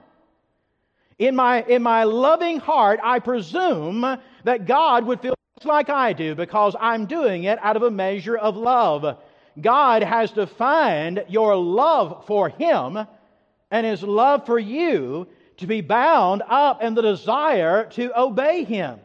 In 1.18 1.36
my, 1.36 1.64
in 1.64 1.82
my 1.82 2.04
loving 2.04 2.60
heart, 2.60 3.00
I 3.04 3.20
presume 3.20 4.20
that 4.44 4.68
God 4.68 5.06
would 5.06 5.22
feel 5.22 5.34
just 5.58 5.66
like 5.66 5.90
I 5.90 6.14
do 6.14 6.36
because 6.36 6.76
I'm 6.80 7.06
doing 7.06 7.46
it 7.46 7.58
out 7.64 7.76
of 7.76 7.84
a 7.84 7.90
measure 7.90 8.38
of 8.38 8.56
love. 8.56 9.18
God 9.60 10.04
has 10.04 10.32
defined 10.32 11.26
your 11.28 11.56
love 11.56 12.26
for 12.28 12.50
Him 12.50 12.98
and 13.72 13.86
His 13.86 14.04
love 14.04 14.46
for 14.46 14.60
you 14.60 15.28
to 15.58 15.68
be 15.68 15.82
bound 15.82 16.44
up 16.48 16.84
in 16.84 16.94
the 16.94 17.02
desire 17.02 17.86
to 17.92 18.20
obey 18.20 18.64
Him. 18.64 19.00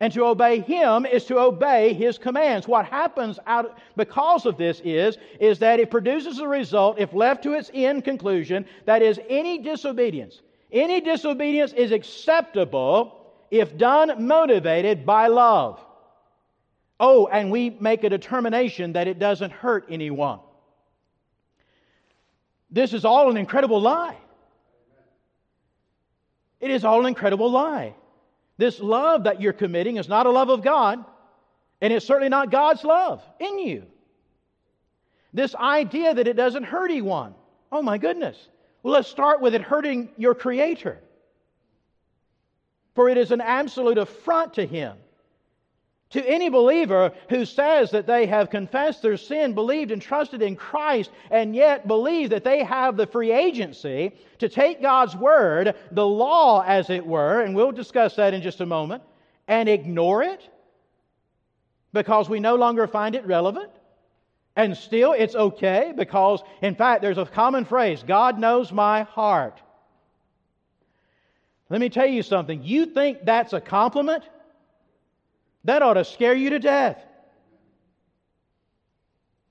And 0.00 0.12
to 0.12 0.24
obey 0.26 0.60
him 0.60 1.06
is 1.06 1.24
to 1.24 1.40
obey 1.40 1.92
his 1.92 2.18
commands. 2.18 2.68
What 2.68 2.86
happens 2.86 3.40
out 3.46 3.78
because 3.96 4.46
of 4.46 4.56
this 4.56 4.80
is, 4.84 5.18
is 5.40 5.58
that 5.58 5.80
it 5.80 5.90
produces 5.90 6.38
a 6.38 6.46
result, 6.46 7.00
if 7.00 7.12
left 7.12 7.42
to 7.42 7.54
its 7.54 7.70
end 7.74 8.04
conclusion, 8.04 8.64
that 8.84 9.02
is 9.02 9.20
any 9.28 9.58
disobedience. 9.58 10.40
Any 10.70 11.00
disobedience 11.00 11.72
is 11.72 11.90
acceptable 11.90 13.32
if 13.50 13.76
done 13.76 14.24
motivated 14.26 15.04
by 15.04 15.26
love. 15.26 15.84
Oh, 17.00 17.28
and 17.28 17.50
we 17.50 17.70
make 17.70 18.02
a 18.04 18.08
determination 18.08 18.94
that 18.94 19.06
it 19.06 19.18
doesn't 19.18 19.52
hurt 19.52 19.86
anyone. 19.88 20.40
This 22.70 22.92
is 22.92 23.04
all 23.04 23.30
an 23.30 23.36
incredible 23.36 23.80
lie. 23.80 24.16
It 26.60 26.70
is 26.70 26.84
all 26.84 27.00
an 27.00 27.06
incredible 27.06 27.50
lie. 27.50 27.94
This 28.56 28.80
love 28.80 29.24
that 29.24 29.40
you're 29.40 29.52
committing 29.52 29.96
is 29.96 30.08
not 30.08 30.26
a 30.26 30.30
love 30.30 30.48
of 30.48 30.62
God, 30.62 31.04
and 31.80 31.92
it's 31.92 32.04
certainly 32.04 32.28
not 32.28 32.50
God's 32.50 32.82
love 32.82 33.22
in 33.38 33.60
you. 33.60 33.84
This 35.32 35.54
idea 35.54 36.14
that 36.14 36.26
it 36.26 36.34
doesn't 36.34 36.64
hurt 36.64 36.90
anyone. 36.90 37.34
Oh 37.70 37.82
my 37.82 37.98
goodness. 37.98 38.36
Well, 38.82 38.94
let's 38.94 39.08
start 39.08 39.40
with 39.40 39.54
it 39.54 39.62
hurting 39.62 40.08
your 40.16 40.34
Creator. 40.34 40.98
For 42.94 43.08
it 43.08 43.16
is 43.16 43.30
an 43.30 43.40
absolute 43.40 43.98
affront 43.98 44.54
to 44.54 44.66
Him 44.66 44.96
to 46.10 46.26
any 46.26 46.48
believer 46.48 47.12
who 47.28 47.44
says 47.44 47.90
that 47.90 48.06
they 48.06 48.26
have 48.26 48.48
confessed 48.48 49.02
their 49.02 49.16
sin, 49.16 49.54
believed 49.54 49.90
and 49.90 50.00
trusted 50.00 50.40
in 50.40 50.56
Christ, 50.56 51.10
and 51.30 51.54
yet 51.54 51.86
believe 51.86 52.30
that 52.30 52.44
they 52.44 52.64
have 52.64 52.96
the 52.96 53.06
free 53.06 53.30
agency 53.30 54.14
to 54.38 54.48
take 54.48 54.80
God's 54.80 55.14
word, 55.14 55.74
the 55.90 56.06
law 56.06 56.62
as 56.66 56.88
it 56.88 57.06
were, 57.06 57.42
and 57.42 57.54
we'll 57.54 57.72
discuss 57.72 58.16
that 58.16 58.32
in 58.32 58.40
just 58.40 58.60
a 58.60 58.66
moment, 58.66 59.02
and 59.46 59.68
ignore 59.68 60.22
it 60.22 60.48
because 61.92 62.28
we 62.28 62.40
no 62.40 62.54
longer 62.54 62.86
find 62.86 63.14
it 63.14 63.26
relevant. 63.26 63.70
And 64.56 64.76
still, 64.76 65.12
it's 65.12 65.34
okay 65.34 65.92
because, 65.96 66.42
in 66.62 66.74
fact, 66.74 67.02
there's 67.02 67.18
a 67.18 67.26
common 67.26 67.64
phrase 67.64 68.02
God 68.06 68.38
knows 68.38 68.72
my 68.72 69.02
heart. 69.02 69.60
Let 71.70 71.80
me 71.80 71.90
tell 71.90 72.06
you 72.06 72.22
something. 72.22 72.62
You 72.64 72.86
think 72.86 73.24
that's 73.24 73.52
a 73.52 73.60
compliment? 73.60 74.24
That 75.64 75.82
ought 75.82 75.94
to 75.94 76.04
scare 76.04 76.34
you 76.34 76.50
to 76.50 76.58
death. 76.58 77.02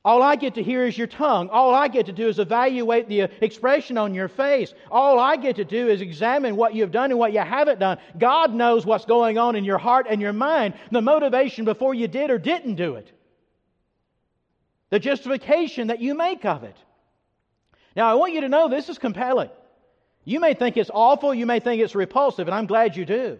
All 0.07 0.23
I 0.23 0.37
get 0.37 0.55
to 0.55 0.63
hear 0.63 0.87
is 0.87 0.97
your 0.97 1.07
tongue. 1.07 1.49
All 1.49 1.75
I 1.75 1.89
get 1.89 2.05
to 2.05 2.13
do 2.13 2.29
is 2.29 2.39
evaluate 2.39 3.09
the 3.09 3.23
expression 3.41 3.97
on 3.97 4.13
your 4.13 4.29
face. 4.29 4.73
All 4.89 5.19
I 5.19 5.35
get 5.35 5.57
to 5.57 5.65
do 5.65 5.89
is 5.89 5.99
examine 5.99 6.55
what 6.55 6.73
you've 6.73 6.93
done 6.93 7.11
and 7.11 7.19
what 7.19 7.33
you 7.33 7.41
haven't 7.41 7.79
done. 7.79 7.97
God 8.17 8.53
knows 8.53 8.85
what's 8.85 9.03
going 9.03 9.37
on 9.37 9.57
in 9.57 9.65
your 9.65 9.77
heart 9.77 10.07
and 10.09 10.21
your 10.21 10.31
mind, 10.31 10.75
the 10.91 11.01
motivation 11.01 11.65
before 11.65 11.93
you 11.93 12.07
did 12.07 12.29
or 12.29 12.37
didn't 12.37 12.75
do 12.75 12.95
it, 12.95 13.11
the 14.91 14.99
justification 14.99 15.87
that 15.87 15.99
you 15.99 16.15
make 16.15 16.45
of 16.45 16.63
it. 16.63 16.77
Now, 17.93 18.09
I 18.09 18.13
want 18.13 18.31
you 18.31 18.39
to 18.41 18.49
know 18.49 18.69
this 18.69 18.87
is 18.87 18.97
compelling. 18.97 19.49
You 20.23 20.39
may 20.39 20.53
think 20.53 20.77
it's 20.77 20.91
awful, 20.93 21.33
you 21.33 21.45
may 21.45 21.59
think 21.59 21.81
it's 21.81 21.95
repulsive, 21.95 22.47
and 22.47 22.55
I'm 22.55 22.67
glad 22.67 22.95
you 22.95 23.03
do. 23.03 23.39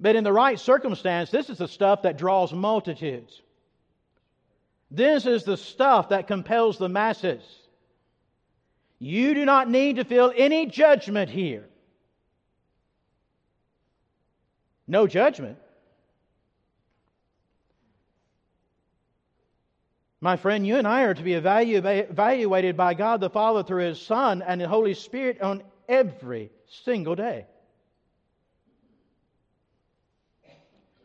But 0.00 0.16
in 0.16 0.24
the 0.24 0.32
right 0.32 0.58
circumstance, 0.58 1.30
this 1.30 1.48
is 1.48 1.58
the 1.58 1.68
stuff 1.68 2.02
that 2.02 2.18
draws 2.18 2.52
multitudes. 2.52 3.40
This 4.90 5.26
is 5.26 5.44
the 5.44 5.56
stuff 5.56 6.10
that 6.10 6.26
compels 6.26 6.78
the 6.78 6.88
masses. 6.88 7.42
You 8.98 9.34
do 9.34 9.44
not 9.44 9.70
need 9.70 9.96
to 9.96 10.04
feel 10.04 10.32
any 10.36 10.66
judgment 10.66 11.30
here. 11.30 11.64
No 14.86 15.06
judgment. 15.06 15.58
My 20.20 20.36
friend, 20.36 20.66
you 20.66 20.76
and 20.76 20.86
I 20.86 21.02
are 21.02 21.14
to 21.14 21.22
be 21.22 21.34
evaluated 21.34 22.76
by 22.76 22.94
God 22.94 23.20
the 23.20 23.30
Father 23.30 23.62
through 23.62 23.84
His 23.84 24.00
Son 24.00 24.42
and 24.42 24.60
the 24.60 24.68
Holy 24.68 24.94
Spirit 24.94 25.40
on 25.40 25.62
every 25.88 26.50
single 26.84 27.14
day. 27.14 27.46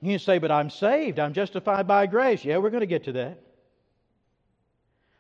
You 0.02 0.18
say, 0.18 0.38
but 0.40 0.52
I'm 0.52 0.70
saved. 0.70 1.20
I'm 1.20 1.34
justified 1.34 1.88
by 1.88 2.06
grace. 2.06 2.46
Yeah, 2.46 2.58
we're 2.58 2.70
going 2.70 2.82
to 2.82 2.88
get 2.88 3.04
to 3.06 3.12
that. 3.14 3.42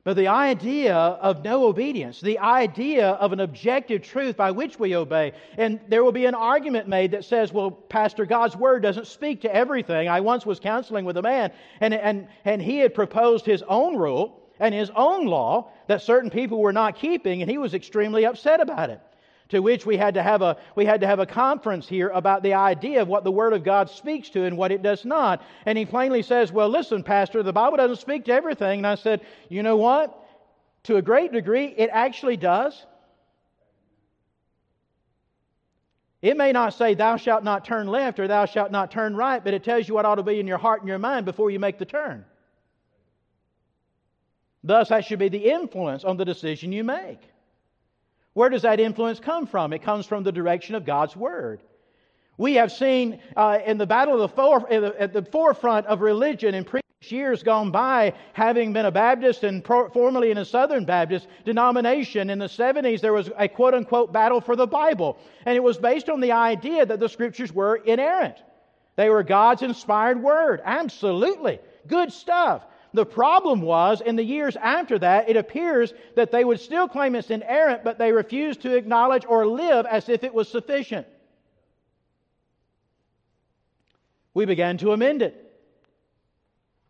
But 0.05 0.15
the 0.15 0.29
idea 0.29 0.95
of 0.95 1.43
no 1.43 1.65
obedience, 1.67 2.21
the 2.21 2.39
idea 2.39 3.09
of 3.09 3.33
an 3.33 3.41
objective 3.41 4.01
truth 4.01 4.37
by 4.37 4.51
which 4.51 4.79
we 4.79 4.95
obey, 4.95 5.33
and 5.57 5.79
there 5.89 6.03
will 6.03 6.13
be 6.13 6.25
an 6.25 6.35
argument 6.35 6.87
made 6.87 7.11
that 7.11 7.25
says, 7.25 7.51
well, 7.51 7.69
Pastor, 7.69 8.25
God's 8.25 8.55
word 8.55 8.81
doesn't 8.81 9.07
speak 9.07 9.41
to 9.41 9.53
everything. 9.53 10.07
I 10.07 10.21
once 10.21 10.45
was 10.45 10.59
counseling 10.59 11.03
with 11.03 11.17
a 11.17 11.21
man, 11.21 11.51
and, 11.81 11.93
and, 11.93 12.29
and 12.45 12.61
he 12.61 12.77
had 12.77 12.93
proposed 12.93 13.45
his 13.45 13.61
own 13.63 13.97
rule 13.97 14.41
and 14.61 14.73
his 14.73 14.89
own 14.95 15.25
law 15.25 15.69
that 15.87 16.01
certain 16.01 16.29
people 16.29 16.59
were 16.59 16.73
not 16.73 16.95
keeping, 16.95 17.41
and 17.41 17.51
he 17.51 17.57
was 17.57 17.73
extremely 17.73 18.25
upset 18.25 18.61
about 18.61 18.89
it 18.89 19.01
to 19.49 19.59
which 19.59 19.85
we 19.85 19.97
had 19.97 20.13
to 20.13 20.23
have 20.23 20.41
a 20.41 20.57
we 20.75 20.85
had 20.85 21.01
to 21.01 21.07
have 21.07 21.19
a 21.19 21.25
conference 21.25 21.87
here 21.87 22.09
about 22.09 22.43
the 22.43 22.53
idea 22.53 23.01
of 23.01 23.07
what 23.07 23.23
the 23.23 23.31
word 23.31 23.53
of 23.53 23.63
God 23.63 23.89
speaks 23.89 24.29
to 24.29 24.45
and 24.45 24.57
what 24.57 24.71
it 24.71 24.81
does 24.81 25.05
not. 25.05 25.41
And 25.65 25.77
he 25.77 25.85
plainly 25.85 26.21
says, 26.21 26.51
"Well, 26.51 26.69
listen, 26.69 27.03
pastor, 27.03 27.43
the 27.43 27.53
Bible 27.53 27.77
doesn't 27.77 27.97
speak 27.97 28.25
to 28.25 28.33
everything." 28.33 28.79
And 28.79 28.87
I 28.87 28.95
said, 28.95 29.21
"You 29.49 29.63
know 29.63 29.77
what? 29.77 30.15
To 30.83 30.95
a 30.95 31.01
great 31.01 31.31
degree, 31.31 31.65
it 31.65 31.89
actually 31.91 32.37
does." 32.37 32.85
It 36.21 36.35
may 36.35 36.51
not 36.51 36.73
say, 36.73 36.95
Thou 36.95 37.15
shalt 37.15 37.43
not 37.43 37.63
turn 37.63 37.87
left 37.87 38.19
or 38.19 38.27
thou 38.27 38.45
shalt 38.45 38.71
not 38.71 38.91
turn 38.91 39.15
right, 39.15 39.41
but 39.41 39.53
it 39.53 39.63
tells 39.63 39.87
you 39.87 39.93
what 39.93 40.05
ought 40.05 40.15
to 40.15 40.23
be 40.23 40.39
in 40.39 40.47
your 40.47 40.57
heart 40.57 40.81
and 40.81 40.89
your 40.89 40.99
mind 40.99 41.25
before 41.25 41.49
you 41.49 41.59
make 41.59 41.77
the 41.77 41.85
turn. 41.85 42.25
Thus, 44.63 44.89
that 44.89 45.05
should 45.05 45.19
be 45.19 45.29
the 45.29 45.49
influence 45.49 46.03
on 46.03 46.17
the 46.17 46.25
decision 46.25 46.73
you 46.73 46.83
make. 46.83 47.21
Where 48.33 48.49
does 48.49 48.61
that 48.61 48.79
influence 48.79 49.19
come 49.19 49.47
from? 49.47 49.73
It 49.73 49.81
comes 49.81 50.05
from 50.05 50.23
the 50.23 50.31
direction 50.31 50.75
of 50.75 50.85
God's 50.85 51.15
Word. 51.15 51.61
We 52.37 52.55
have 52.55 52.71
seen 52.71 53.19
uh, 53.35 53.59
in 53.65 53.77
the 53.77 53.85
battle 53.85 54.21
of 54.21 54.33
the 54.33 54.95
at 54.97 55.11
the 55.11 55.23
forefront 55.23 55.87
of 55.87 55.99
religion 55.99 56.55
in 56.55 56.63
previous 56.63 56.83
years 57.11 57.43
gone 57.43 57.71
by, 57.71 58.13
having 58.33 58.71
been 58.71 58.85
a 58.85 58.91
Baptist 58.91 59.43
and 59.43 59.63
pro, 59.63 59.89
formerly 59.89 60.31
in 60.31 60.37
a 60.37 60.45
Southern 60.45 60.85
Baptist 60.85 61.27
denomination, 61.43 62.29
in 62.29 62.39
the 62.39 62.45
70s 62.45 63.01
there 63.01 63.13
was 63.13 63.29
a 63.37 63.49
quote 63.49 63.73
unquote 63.73 64.13
battle 64.13 64.39
for 64.39 64.55
the 64.55 64.67
Bible. 64.67 65.17
And 65.45 65.57
it 65.57 65.63
was 65.63 65.77
based 65.77 66.09
on 66.09 66.21
the 66.21 66.31
idea 66.31 66.85
that 66.85 66.99
the 66.99 67.09
Scriptures 67.09 67.51
were 67.51 67.75
inerrant. 67.75 68.37
They 68.95 69.09
were 69.09 69.23
God's 69.23 69.61
inspired 69.61 70.21
Word. 70.21 70.61
Absolutely. 70.63 71.59
Good 71.87 72.13
stuff. 72.13 72.63
The 72.93 73.05
problem 73.05 73.61
was, 73.61 74.01
in 74.01 74.15
the 74.15 74.23
years 74.23 74.55
after 74.55 74.97
that, 74.99 75.29
it 75.29 75.37
appears 75.37 75.93
that 76.15 76.31
they 76.31 76.43
would 76.43 76.59
still 76.59 76.87
claim 76.87 77.15
it's 77.15 77.29
inerrant, 77.29 77.83
but 77.83 77.99
they 77.99 78.11
refused 78.11 78.61
to 78.61 78.75
acknowledge 78.75 79.25
or 79.27 79.45
live 79.45 79.85
as 79.85 80.09
if 80.09 80.23
it 80.23 80.33
was 80.33 80.49
sufficient. 80.49 81.05
We 84.33 84.45
began 84.45 84.77
to 84.79 84.91
amend 84.91 85.21
it. 85.21 85.45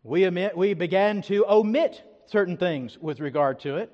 We, 0.02 0.26
omit, 0.26 0.56
we 0.56 0.72
began 0.72 1.20
to 1.22 1.44
omit 1.46 2.02
certain 2.26 2.56
things 2.56 2.96
with 2.98 3.20
regard 3.20 3.60
to 3.60 3.76
it. 3.76 3.92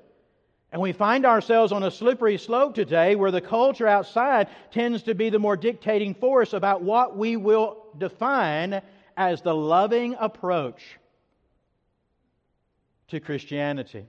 And 0.70 0.80
we 0.80 0.92
find 0.92 1.24
ourselves 1.24 1.72
on 1.72 1.82
a 1.82 1.90
slippery 1.90 2.38
slope 2.38 2.74
today 2.74 3.16
where 3.16 3.30
the 3.30 3.40
culture 3.40 3.86
outside 3.88 4.48
tends 4.70 5.02
to 5.04 5.14
be 5.14 5.30
the 5.30 5.38
more 5.38 5.56
dictating 5.56 6.14
force 6.14 6.52
about 6.52 6.82
what 6.82 7.16
we 7.16 7.36
will 7.36 7.86
define 7.98 8.82
as 9.16 9.42
the 9.42 9.54
loving 9.54 10.14
approach 10.20 10.98
to 13.08 13.20
Christianity. 13.20 14.06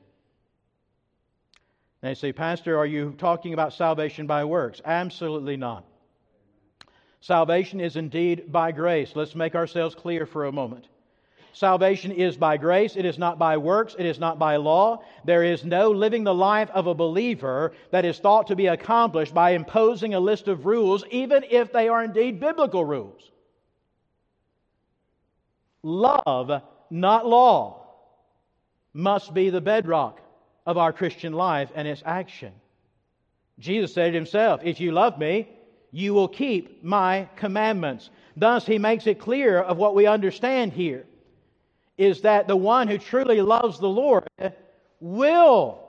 They 2.02 2.14
say, 2.14 2.32
Pastor, 2.32 2.78
are 2.78 2.86
you 2.86 3.16
talking 3.18 3.54
about 3.54 3.74
salvation 3.74 4.28
by 4.28 4.46
works? 4.46 4.82
Absolutely 4.86 5.58
not. 5.58 5.84
Salvation 7.22 7.82
is 7.82 7.96
indeed 7.96 8.52
by 8.52 8.72
grace. 8.72 9.12
Let's 9.16 9.36
make 9.36 9.56
ourselves 9.56 9.96
clear 9.96 10.26
for 10.26 10.46
a 10.46 10.52
moment. 10.52 10.88
Salvation 11.54 12.12
is 12.12 12.38
by 12.38 12.58
grace. 12.58 12.96
It 12.96 13.06
is 13.06 13.18
not 13.18 13.40
by 13.40 13.58
works. 13.58 13.96
It 13.98 14.06
is 14.06 14.20
not 14.20 14.38
by 14.38 14.58
law. 14.58 15.04
There 15.26 15.44
is 15.44 15.66
no 15.66 15.90
living 15.90 16.24
the 16.24 16.34
life 16.34 16.70
of 16.72 16.86
a 16.86 16.94
believer 16.94 17.74
that 17.90 18.06
is 18.06 18.20
thought 18.20 18.48
to 18.48 18.56
be 18.56 18.68
accomplished 18.68 19.34
by 19.34 19.52
imposing 19.52 20.14
a 20.14 20.20
list 20.20 20.48
of 20.48 20.68
rules, 20.68 21.04
even 21.10 21.44
if 21.50 21.74
they 21.74 21.88
are 21.88 22.04
indeed 22.04 22.40
biblical 22.40 22.86
rules. 22.86 23.32
Love, 25.82 26.62
not 26.92 27.26
law 27.26 27.87
must 28.94 29.34
be 29.34 29.50
the 29.50 29.62
bedrock 29.62 30.22
of 30.66 30.78
our 30.78 30.92
Christian 30.92 31.34
life 31.34 31.72
and 31.76 31.88
its 31.88 32.04
action. 32.06 32.54
Jesus 33.60 33.94
said 33.94 34.10
it 34.10 34.16
himself 34.16 34.62
If 34.64 34.80
you 34.80 34.92
love 34.92 35.18
me, 35.18 35.50
you 35.92 36.14
will 36.14 36.28
keep 36.28 36.84
my 36.84 37.30
commandments. 37.36 38.10
Thus, 38.36 38.66
he 38.66 38.78
makes 38.78 39.08
it 39.08 39.20
clear 39.20 39.60
of 39.60 39.78
what 39.78 39.96
we 39.96 40.06
understand 40.06 40.74
here 40.74 41.06
is 41.98 42.22
that 42.22 42.48
the 42.48 42.56
one 42.56 42.88
who 42.88 42.98
truly 42.98 43.42
loves 43.42 43.80
the 43.80 43.90
Lord 43.90 44.28
will 45.00 45.84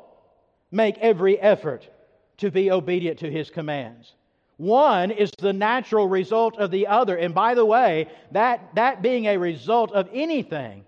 make 0.70 0.96
every 0.98 1.38
effort 1.38 1.86
to 2.38 2.50
be 2.50 2.70
obedient 2.70 3.18
to 3.18 3.30
his 3.30 3.50
commands, 3.50 4.14
One 4.56 5.10
is 5.10 5.30
the 5.38 5.52
natural 5.52 6.08
result 6.08 6.56
of 6.58 6.70
the 6.70 6.86
other. 6.86 7.16
And 7.16 7.34
by 7.34 7.54
the 7.54 7.64
way, 7.64 8.08
that, 8.32 8.74
that 8.74 9.02
being 9.02 9.26
a 9.26 9.36
result 9.36 9.92
of 9.92 10.08
anything 10.12 10.84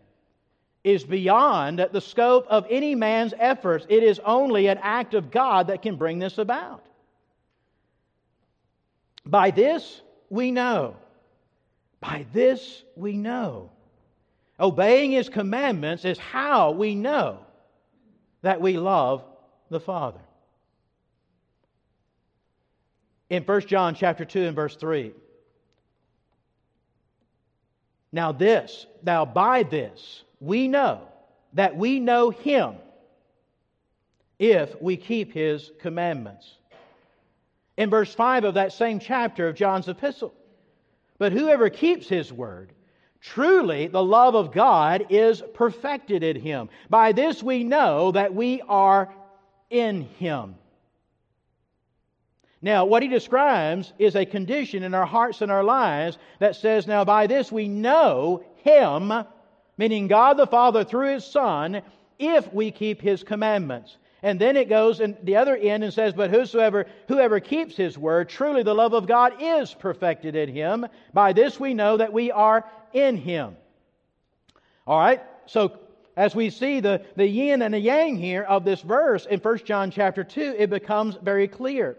is 0.83 1.05
beyond 1.05 1.87
the 1.93 2.01
scope 2.01 2.47
of 2.49 2.67
any 2.71 2.95
man's 2.95 3.35
efforts. 3.39 3.87
It 3.89 4.03
is 4.03 4.19
only 4.25 4.67
an 4.69 4.79
act 4.83 5.15
of 5.15 5.31
God 5.31 5.67
that 5.67 5.83
can 5.83 5.97
bring 5.97 6.19
this 6.19 6.39
about. 6.39 6.85
By 9.27 9.51
this 9.51 10.01
we 10.31 10.51
know. 10.51 10.97
By 12.01 12.25
this 12.33 12.83
we 12.97 13.17
know. 13.17 13.71
Obeying 14.59 15.13
his 15.13 15.29
commandments 15.29 16.05
is 16.05 16.19
how 16.19 16.73
we 16.73 16.95
know 16.95 17.41
that 18.43 18.61
we 18.61 18.79
love 18.79 19.23
the 19.71 19.81
Father. 19.81 20.21
In 23.29 23.43
1 23.43 23.61
John 23.67 23.95
chapter 23.95 24.25
2 24.25 24.45
and 24.45 24.57
verse 24.57 24.77
3. 24.77 25.13
Now 28.13 28.33
this, 28.33 28.87
now 29.03 29.25
by 29.25 29.63
this, 29.63 30.25
we 30.41 30.69
know 30.69 31.03
that 31.53 31.77
we 31.77 32.01
know 32.01 32.31
him 32.31 32.75
if 34.39 34.81
we 34.81 34.97
keep 34.97 35.33
his 35.33 35.71
commandments. 35.81 36.57
In 37.77 37.91
verse 37.91 38.13
5 38.15 38.45
of 38.45 38.55
that 38.55 38.73
same 38.73 38.99
chapter 38.99 39.49
of 39.49 39.55
John's 39.55 39.89
epistle. 39.89 40.35
But 41.19 41.33
whoever 41.33 41.69
keeps 41.69 42.09
his 42.09 42.33
word, 42.33 42.73
truly 43.21 43.87
the 43.87 44.03
love 44.03 44.35
of 44.35 44.53
God 44.53 45.07
is 45.11 45.43
perfected 45.55 46.23
in 46.23 46.41
him. 46.41 46.71
By 46.89 47.13
this 47.13 47.43
we 47.43 47.63
know 47.63 48.13
that 48.13 48.35
we 48.35 48.63
are 48.63 49.13
in 49.69 50.03
him. 50.03 50.55
Now, 52.63 52.85
what 52.85 53.03
he 53.03 53.09
describes 53.09 53.93
is 53.99 54.17
a 54.17 54.27
condition 54.27 54.83
in 54.83 54.95
our 54.95 55.07
hearts 55.07 55.41
and 55.41 55.51
our 55.51 55.65
lives 55.65 56.19
that 56.41 56.57
says, 56.57 56.87
Now, 56.87 57.05
by 57.05 57.27
this 57.27 57.51
we 57.51 57.69
know 57.69 58.45
him, 58.57 59.13
meaning 59.81 60.09
God 60.09 60.37
the 60.37 60.47
Father 60.47 60.85
through 60.85 61.15
his 61.15 61.25
Son, 61.25 61.81
if 62.19 62.53
we 62.53 62.71
keep 62.71 63.01
his 63.01 63.23
commandments. 63.23 63.97
And 64.23 64.39
then 64.39 64.55
it 64.55 64.69
goes 64.69 65.01
in 65.01 65.17
the 65.23 65.37
other 65.37 65.57
end 65.57 65.83
and 65.83 65.91
says, 65.91 66.13
But 66.13 66.29
whosoever 66.29 66.85
whoever 67.09 67.41
keeps 67.41 67.79
his 67.79 67.97
word, 67.97 68.29
truly 68.29 68.63
the 68.63 68.75
love 68.75 68.93
of 68.93 69.07
God 69.07 69.37
is 69.41 69.73
perfected 69.73 70.37
in 70.37 70.51
him. 70.51 70.87
By 71.15 71.33
this 71.33 71.59
we 71.59 71.73
know 71.73 71.97
that 71.97 72.13
we 72.13 72.31
are 72.31 72.67
in 72.93 73.17
him. 73.17 73.57
All 74.87 74.99
right, 74.99 75.23
so 75.47 75.79
as 76.15 76.35
we 76.35 76.51
see 76.51 76.81
the, 76.81 77.03
the 77.17 77.27
yin 77.27 77.63
and 77.63 77.73
the 77.73 77.79
yang 77.79 78.17
here 78.17 78.43
of 78.43 78.67
this 78.67 78.83
verse 78.83 79.25
in 79.25 79.41
1 79.41 79.59
John 79.65 79.91
chapter 79.91 80.25
2, 80.25 80.57
it 80.59 80.69
becomes 80.69 81.17
very 81.23 81.49
clear 81.49 81.97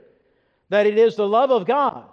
that 0.70 0.86
it 0.86 1.00
is 1.00 1.16
the 1.16 1.28
love 1.28 1.50
of 1.50 1.66
God 1.66 2.06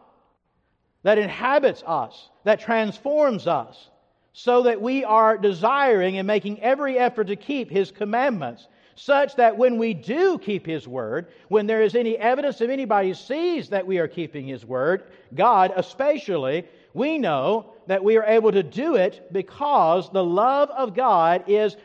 that 1.03 1.19
inhabits 1.19 1.83
us, 1.87 2.31
that 2.45 2.61
transforms 2.61 3.47
us, 3.47 3.91
so 4.39 4.63
that 4.63 4.81
we 4.81 5.03
are 5.03 5.37
desiring 5.37 6.19
and 6.19 6.25
making 6.25 6.63
every 6.63 6.97
effort 6.97 7.27
to 7.27 7.35
keep 7.35 7.69
His 7.69 7.91
commandments, 7.91 8.69
such 8.95 9.35
that 9.35 9.59
when 9.59 9.79
we 9.79 9.93
do 9.93 10.39
keep 10.39 10.65
His 10.65 10.87
word, 10.87 11.27
when 11.49 11.67
there 11.67 11.83
is 11.83 11.97
any 11.97 12.17
evidence 12.17 12.61
of 12.61 12.71
anybody 12.71 13.13
sees 13.15 13.69
that 13.71 13.85
we 13.85 13.99
are 13.99 14.07
keeping 14.07 14.47
His 14.47 14.65
word, 14.65 15.11
God 15.35 15.73
especially, 15.75 16.69
we 16.95 17.19
know 17.19 17.75
that 17.89 18.05
we 18.05 18.17
are 18.17 18.23
able 18.27 18.53
to 18.53 18.63
do 18.63 18.95
it 18.95 19.29
because 19.33 20.09
the 20.13 20.23
love 20.23 20.71
of 20.71 20.95
God 20.95 21.43
is 21.49 21.77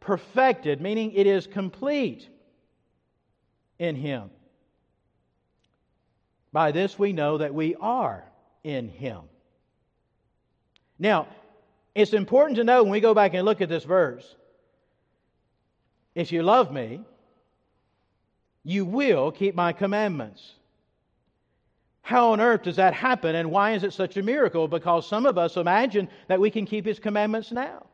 perfected, 0.00 0.80
meaning 0.80 1.12
it 1.12 1.26
is 1.26 1.46
complete 1.46 2.26
in 3.78 3.94
Him. 3.94 4.30
By 6.54 6.72
this 6.72 6.98
we 6.98 7.12
know 7.12 7.36
that 7.36 7.52
we 7.52 7.74
are 7.74 8.24
in 8.64 8.88
Him. 8.88 9.24
Now, 10.98 11.28
it's 11.98 12.12
important 12.12 12.56
to 12.56 12.64
know 12.64 12.82
when 12.82 12.92
we 12.92 13.00
go 13.00 13.14
back 13.14 13.34
and 13.34 13.44
look 13.44 13.60
at 13.60 13.68
this 13.68 13.84
verse 13.84 14.36
if 16.18 16.32
you 16.32 16.42
love 16.42 16.72
me, 16.72 17.00
you 18.64 18.84
will 18.84 19.30
keep 19.30 19.54
my 19.54 19.72
commandments. 19.72 20.54
How 22.02 22.32
on 22.32 22.40
earth 22.40 22.64
does 22.64 22.74
that 22.76 22.92
happen, 22.92 23.36
and 23.36 23.52
why 23.52 23.72
is 23.72 23.84
it 23.84 23.92
such 23.92 24.16
a 24.16 24.22
miracle? 24.22 24.66
Because 24.66 25.06
some 25.06 25.26
of 25.26 25.38
us 25.38 25.56
imagine 25.56 26.08
that 26.26 26.40
we 26.40 26.50
can 26.50 26.66
keep 26.66 26.84
His 26.84 26.98
commandments 26.98 27.52
now. 27.52 27.86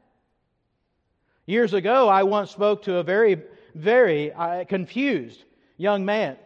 Years 1.44 1.74
ago, 1.74 2.08
I 2.08 2.22
once 2.22 2.50
spoke 2.50 2.82
to 2.84 2.96
a 2.96 3.02
very, 3.02 3.42
very 3.74 4.32
uh, 4.32 4.64
confused 4.64 5.44
young 5.76 6.04
man 6.04 6.38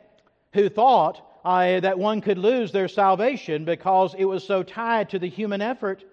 who 0.54 0.68
thought 0.68 1.40
uh, 1.44 1.78
that 1.78 1.96
one 1.96 2.20
could 2.20 2.38
lose 2.38 2.72
their 2.72 2.88
salvation 2.88 3.64
because 3.64 4.14
it 4.18 4.24
was 4.24 4.44
so 4.44 4.64
tied 4.64 5.11
to 5.11 5.20
the 5.20 5.28
human 5.28 5.62
effort. 5.62 6.04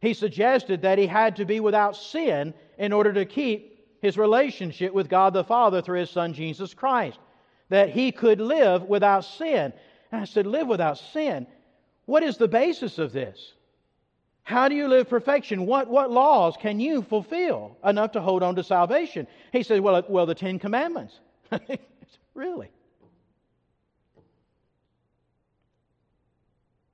He 0.00 0.14
suggested 0.14 0.82
that 0.82 0.98
he 0.98 1.06
had 1.06 1.36
to 1.36 1.44
be 1.44 1.60
without 1.60 1.96
sin 1.96 2.54
in 2.78 2.92
order 2.92 3.12
to 3.12 3.26
keep 3.26 3.86
his 4.00 4.16
relationship 4.16 4.94
with 4.94 5.10
God 5.10 5.34
the 5.34 5.44
Father 5.44 5.82
through 5.82 6.00
his 6.00 6.10
Son 6.10 6.32
Jesus 6.32 6.72
Christ, 6.72 7.18
that 7.68 7.90
he 7.90 8.10
could 8.10 8.40
live 8.40 8.82
without 8.84 9.24
sin. 9.24 9.72
And 10.10 10.22
I 10.22 10.24
said, 10.24 10.46
Live 10.46 10.66
without 10.66 10.98
sin? 10.98 11.46
What 12.06 12.22
is 12.22 12.38
the 12.38 12.48
basis 12.48 12.98
of 12.98 13.12
this? 13.12 13.52
How 14.42 14.68
do 14.68 14.74
you 14.74 14.88
live 14.88 15.08
perfection? 15.08 15.66
What, 15.66 15.88
what 15.88 16.10
laws 16.10 16.56
can 16.58 16.80
you 16.80 17.02
fulfill 17.02 17.76
enough 17.84 18.12
to 18.12 18.20
hold 18.20 18.42
on 18.42 18.56
to 18.56 18.64
salvation? 18.64 19.26
He 19.52 19.62
says, 19.62 19.80
Well, 19.80 20.02
well 20.08 20.26
the 20.26 20.34
Ten 20.34 20.58
Commandments. 20.58 21.20
really? 22.34 22.70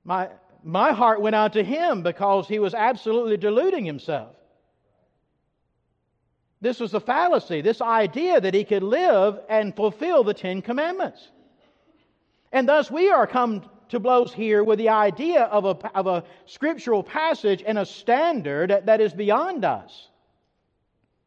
My, 0.03 0.29
my 0.67 0.91
heart 0.91 1.21
went 1.21 1.33
out 1.33 1.53
to 1.53 1.63
him 1.63 2.03
because 2.03 2.45
he 2.45 2.59
was 2.59 2.73
absolutely 2.73 3.37
deluding 3.37 3.85
himself. 3.85 4.35
This 6.59 6.81
was 6.81 6.93
a 6.93 6.99
fallacy, 6.99 7.61
this 7.61 7.79
idea 7.81 8.41
that 8.41 8.53
he 8.53 8.65
could 8.65 8.83
live 8.83 9.39
and 9.47 9.73
fulfill 9.73 10.25
the 10.25 10.33
Ten 10.33 10.61
Commandments. 10.61 11.29
And 12.51 12.67
thus 12.67 12.91
we 12.91 13.09
are 13.09 13.25
come 13.25 13.63
to 13.89 13.99
blows 13.99 14.33
here 14.33 14.61
with 14.61 14.77
the 14.77 14.89
idea 14.89 15.43
of 15.43 15.63
a, 15.63 15.97
of 15.97 16.07
a 16.07 16.25
scriptural 16.45 17.01
passage 17.01 17.63
and 17.65 17.77
a 17.77 17.85
standard 17.85 18.69
that, 18.69 18.87
that 18.87 18.99
is 18.99 19.13
beyond 19.13 19.63
us. 19.63 20.09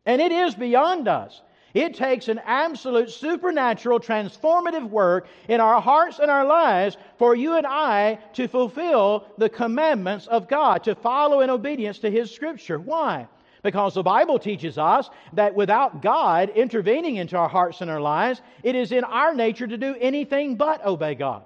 And 0.05 0.21
it 0.21 0.33
is 0.33 0.55
beyond 0.55 1.09
us. 1.09 1.41
It 1.73 1.95
takes 1.95 2.29
an 2.29 2.41
absolute 2.45 3.11
supernatural 3.11 4.01
transformative 4.01 4.89
work 4.89 5.29
in 5.49 5.61
our 5.61 5.81
hearts 5.81 6.19
and 6.19 6.31
our 6.31 6.45
lives 6.45 6.97
for 7.19 7.35
you 7.35 7.57
and 7.57 7.67
I 7.67 8.19
to 8.35 8.49
fulfill 8.49 9.27
the 9.39 9.49
commandments 9.49 10.27
of 10.27 10.49
God, 10.49 10.85
to 10.85 10.95
follow 10.95 11.41
in 11.41 11.51
obedience 11.51 12.01
to 12.01 12.11
His 12.11 12.31
Scripture. 12.31 12.79
Why? 12.79 13.29
Because 13.63 13.95
the 13.95 14.03
Bible 14.03 14.39
teaches 14.39 14.79
us 14.79 15.11
that 15.35 15.55
without 15.55 16.03
God 16.03 16.51
intervening 16.51 17.17
into 17.17 17.37
our 17.37 17.49
hearts 17.49 17.83
and 17.83 17.91
our 17.91 18.01
lives, 18.01 18.41
it 18.63 18.75
is 18.75 18.91
in 18.91 19.05
our 19.05 19.35
nature 19.35 19.67
to 19.67 19.77
do 19.77 19.95
anything 20.01 20.57
but 20.57 20.85
obey 20.85 21.15
God. 21.15 21.43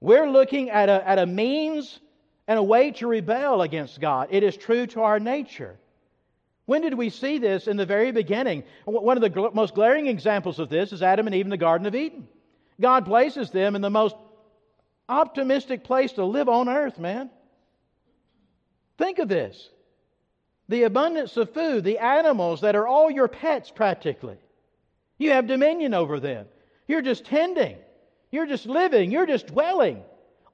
We're 0.00 0.28
looking 0.28 0.70
at 0.70 0.88
a, 0.88 1.08
at 1.08 1.18
a 1.18 1.26
means 1.26 2.00
and 2.46 2.58
a 2.58 2.62
way 2.62 2.90
to 2.92 3.06
rebel 3.06 3.62
against 3.62 4.00
God. 4.00 4.28
It 4.30 4.42
is 4.42 4.56
true 4.56 4.86
to 4.88 5.02
our 5.02 5.20
nature. 5.20 5.78
When 6.66 6.82
did 6.82 6.94
we 6.94 7.10
see 7.10 7.38
this 7.38 7.66
in 7.66 7.76
the 7.76 7.86
very 7.86 8.10
beginning? 8.10 8.64
One 8.86 9.16
of 9.16 9.20
the 9.20 9.30
gl- 9.30 9.54
most 9.54 9.74
glaring 9.74 10.06
examples 10.06 10.58
of 10.58 10.70
this 10.70 10.92
is 10.92 11.02
Adam 11.02 11.26
and 11.26 11.34
Eve 11.34 11.46
in 11.46 11.50
the 11.50 11.56
Garden 11.56 11.86
of 11.86 11.94
Eden. 11.94 12.26
God 12.80 13.04
places 13.04 13.50
them 13.50 13.76
in 13.76 13.82
the 13.82 13.90
most 13.90 14.16
optimistic 15.08 15.84
place 15.84 16.12
to 16.12 16.24
live 16.24 16.48
on 16.48 16.68
earth, 16.68 16.98
man. 16.98 17.30
Think 18.96 19.18
of 19.18 19.28
this 19.28 19.70
the 20.68 20.84
abundance 20.84 21.36
of 21.36 21.52
food, 21.52 21.84
the 21.84 21.98
animals 21.98 22.62
that 22.62 22.74
are 22.74 22.86
all 22.86 23.10
your 23.10 23.28
pets 23.28 23.70
practically. 23.70 24.38
You 25.18 25.32
have 25.32 25.46
dominion 25.46 25.92
over 25.92 26.18
them. 26.18 26.46
You're 26.88 27.02
just 27.02 27.26
tending. 27.26 27.76
You're 28.30 28.46
just 28.46 28.66
living, 28.66 29.10
you're 29.12 29.26
just 29.26 29.46
dwelling. 29.46 30.02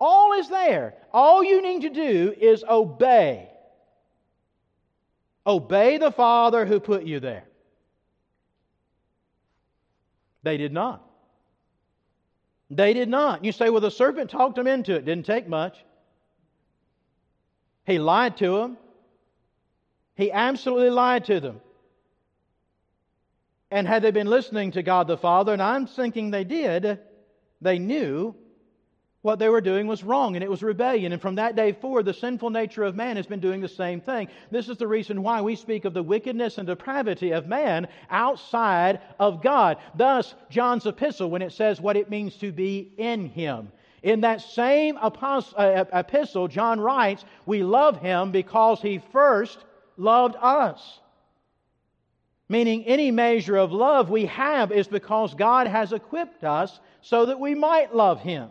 All 0.01 0.33
is 0.33 0.49
there. 0.49 0.95
All 1.13 1.45
you 1.45 1.63
need 1.63 1.83
to 1.83 1.91
do 1.91 2.35
is 2.39 2.65
obey. 2.69 3.50
Obey 5.47 5.99
the 5.99 6.11
Father 6.11 6.67
who 6.67 6.81
put 6.81 7.05
you 7.05 7.21
there. 7.21 7.45
They 10.43 10.57
did 10.57 10.73
not. 10.73 11.07
They 12.71 12.95
did 12.95 13.09
not. 13.09 13.45
You 13.45 13.53
say, 13.53 13.69
well, 13.69 13.81
the 13.81 13.91
serpent 13.91 14.31
talked 14.31 14.57
them 14.57 14.67
into 14.67 14.95
it. 14.95 15.05
Didn't 15.05 15.27
take 15.27 15.49
much. 15.49 15.77
He 17.85 17.99
lied 17.99 18.37
to 18.39 18.57
them. 18.59 18.79
He 20.15 20.31
absolutely 20.31 20.91
lied 20.91 21.25
to 21.27 21.41
them. 21.41 21.61
And 23.71 23.87
had 23.87 24.03
they 24.03 24.11
been 24.11 24.27
listening 24.27 24.73
to 24.73 24.83
God 24.83 25.07
the 25.07 25.17
Father, 25.17 25.53
and 25.53 25.63
I'm 25.63 25.87
thinking 25.87 26.31
they 26.31 26.45
did, 26.45 26.99
they 27.61 27.79
knew 27.79 28.35
What 29.23 29.39
they 29.39 29.51
were 29.51 29.61
doing 29.61 29.87
was 29.87 30.03
wrong 30.03 30.35
and 30.35 30.43
it 30.43 30.51
was 30.51 30.63
rebellion. 30.63 31.13
And 31.13 31.21
from 31.21 31.35
that 31.35 31.55
day 31.55 31.73
forward, 31.73 32.07
the 32.07 32.15
sinful 32.15 32.49
nature 32.49 32.85
of 32.85 32.97
man 32.97 33.17
has 33.17 33.27
been 33.27 33.41
doing 33.41 33.61
the 33.61 33.69
same 33.69 34.01
thing. 34.01 34.29
This 34.51 34.71
is 34.71 34.79
the 34.79 34.87
reason 34.87 35.23
why 35.23 35.43
we 35.43 35.57
speak 35.57 35.85
of 35.85 35.93
the 35.93 36.03
wickedness 36.03 36.57
and 36.57 36.67
depravity 36.67 37.33
of 37.33 37.47
man 37.47 37.87
outside 38.09 39.01
of 39.19 39.43
God. 39.43 39.77
Thus, 39.95 40.35
John's 40.49 40.87
epistle, 40.87 41.29
when 41.29 41.43
it 41.43 41.53
says 41.53 41.83
what 41.83 41.99
it 41.99 42.09
means 42.09 42.37
to 42.37 42.51
be 42.51 42.93
in 42.97 43.27
him. 43.27 43.71
In 44.03 44.23
that 44.23 44.41
same 44.41 44.97
uh, 44.97 45.85
epistle, 45.93 46.49
John 46.49 46.81
writes, 46.81 47.27
We 47.45 47.63
love 47.63 48.01
him 48.01 48.33
because 48.33 48.81
he 48.81 49.03
first 49.13 49.59
loved 49.99 50.37
us. 50.41 50.99
Meaning, 52.49 52.85
any 52.87 53.11
measure 53.11 53.59
of 53.59 53.71
love 53.71 54.09
we 54.09 54.25
have 54.27 54.73
is 54.73 54.89
because 54.89 55.35
God 55.35 55.67
has 55.67 55.93
equipped 55.93 56.43
us 56.43 56.81
so 57.03 57.27
that 57.27 57.39
we 57.39 57.55
might 57.55 57.95
love 57.95 58.21
him 58.21 58.49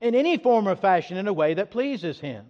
in 0.00 0.14
any 0.14 0.36
form 0.36 0.68
or 0.68 0.76
fashion 0.76 1.16
in 1.16 1.28
a 1.28 1.32
way 1.32 1.54
that 1.54 1.70
pleases 1.70 2.20
Him. 2.20 2.46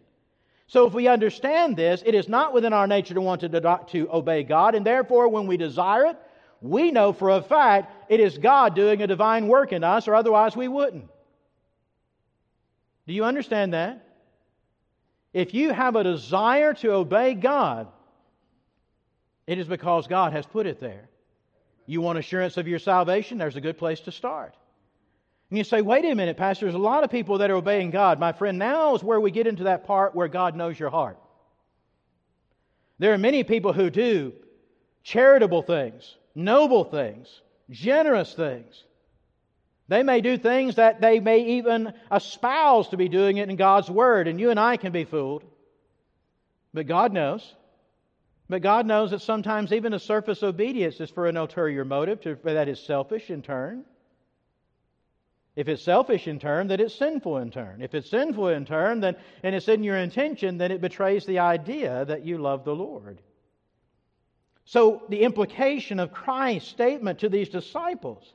So, 0.68 0.86
if 0.86 0.94
we 0.94 1.06
understand 1.06 1.76
this, 1.76 2.02
it 2.04 2.14
is 2.14 2.28
not 2.28 2.52
within 2.52 2.72
our 2.72 2.86
nature 2.86 3.14
to 3.14 3.20
want 3.20 3.42
to, 3.42 3.48
to 3.88 4.08
obey 4.12 4.42
God, 4.42 4.74
and 4.74 4.84
therefore, 4.84 5.28
when 5.28 5.46
we 5.46 5.56
desire 5.56 6.06
it, 6.06 6.16
we 6.60 6.90
know 6.90 7.12
for 7.12 7.30
a 7.30 7.42
fact 7.42 8.10
it 8.10 8.18
is 8.18 8.38
God 8.38 8.74
doing 8.74 9.02
a 9.02 9.06
divine 9.06 9.46
work 9.46 9.72
in 9.72 9.84
us, 9.84 10.08
or 10.08 10.14
otherwise 10.14 10.56
we 10.56 10.68
wouldn't. 10.68 11.08
Do 13.06 13.14
you 13.14 13.24
understand 13.24 13.74
that? 13.74 14.02
If 15.32 15.54
you 15.54 15.72
have 15.72 15.96
a 15.96 16.02
desire 16.02 16.74
to 16.74 16.92
obey 16.92 17.34
God, 17.34 17.88
it 19.46 19.58
is 19.58 19.68
because 19.68 20.06
God 20.08 20.32
has 20.32 20.46
put 20.46 20.66
it 20.66 20.80
there. 20.80 21.08
You 21.86 22.00
want 22.00 22.18
assurance 22.18 22.56
of 22.56 22.66
your 22.66 22.80
salvation? 22.80 23.38
There's 23.38 23.54
a 23.54 23.60
good 23.60 23.78
place 23.78 24.00
to 24.00 24.12
start. 24.12 24.56
And 25.50 25.58
you 25.58 25.64
say, 25.64 25.80
wait 25.80 26.04
a 26.04 26.14
minute, 26.14 26.36
Pastor, 26.36 26.66
there's 26.66 26.74
a 26.74 26.78
lot 26.78 27.04
of 27.04 27.10
people 27.10 27.38
that 27.38 27.50
are 27.50 27.56
obeying 27.56 27.90
God. 27.90 28.18
My 28.18 28.32
friend, 28.32 28.58
now 28.58 28.94
is 28.94 29.02
where 29.02 29.20
we 29.20 29.30
get 29.30 29.46
into 29.46 29.64
that 29.64 29.86
part 29.86 30.14
where 30.14 30.28
God 30.28 30.56
knows 30.56 30.78
your 30.78 30.90
heart. 30.90 31.18
There 32.98 33.12
are 33.12 33.18
many 33.18 33.44
people 33.44 33.72
who 33.72 33.90
do 33.90 34.32
charitable 35.04 35.62
things, 35.62 36.16
noble 36.34 36.84
things, 36.84 37.42
generous 37.70 38.34
things. 38.34 38.84
They 39.88 40.02
may 40.02 40.20
do 40.20 40.36
things 40.36 40.76
that 40.76 41.00
they 41.00 41.20
may 41.20 41.58
even 41.58 41.92
espouse 42.10 42.88
to 42.88 42.96
be 42.96 43.08
doing 43.08 43.36
it 43.36 43.48
in 43.48 43.54
God's 43.54 43.88
Word, 43.88 44.26
and 44.26 44.40
you 44.40 44.50
and 44.50 44.58
I 44.58 44.76
can 44.76 44.90
be 44.90 45.04
fooled. 45.04 45.44
But 46.74 46.88
God 46.88 47.12
knows. 47.12 47.54
But 48.48 48.62
God 48.62 48.86
knows 48.86 49.12
that 49.12 49.22
sometimes 49.22 49.72
even 49.72 49.92
a 49.92 49.98
surface 50.00 50.42
obedience 50.42 51.00
is 51.00 51.10
for 51.10 51.26
an 51.26 51.36
ulterior 51.36 51.84
motive, 51.84 52.20
to, 52.22 52.36
that 52.42 52.68
is 52.68 52.80
selfish 52.80 53.30
in 53.30 53.42
turn. 53.42 53.84
If 55.56 55.68
it's 55.68 55.82
selfish 55.82 56.28
in 56.28 56.38
turn, 56.38 56.68
then 56.68 56.80
it's 56.80 56.94
sinful 56.94 57.38
in 57.38 57.50
turn. 57.50 57.80
If 57.80 57.94
it's 57.94 58.10
sinful 58.10 58.48
in 58.48 58.66
turn, 58.66 59.00
then 59.00 59.16
and 59.42 59.54
it's 59.54 59.68
in 59.68 59.82
your 59.82 59.96
intention, 59.96 60.58
then 60.58 60.70
it 60.70 60.82
betrays 60.82 61.24
the 61.24 61.38
idea 61.38 62.04
that 62.04 62.26
you 62.26 62.36
love 62.36 62.64
the 62.64 62.74
Lord. 62.74 63.22
So 64.66 65.02
the 65.08 65.22
implication 65.22 65.98
of 65.98 66.12
Christ's 66.12 66.68
statement 66.68 67.20
to 67.20 67.30
these 67.30 67.48
disciples 67.48 68.34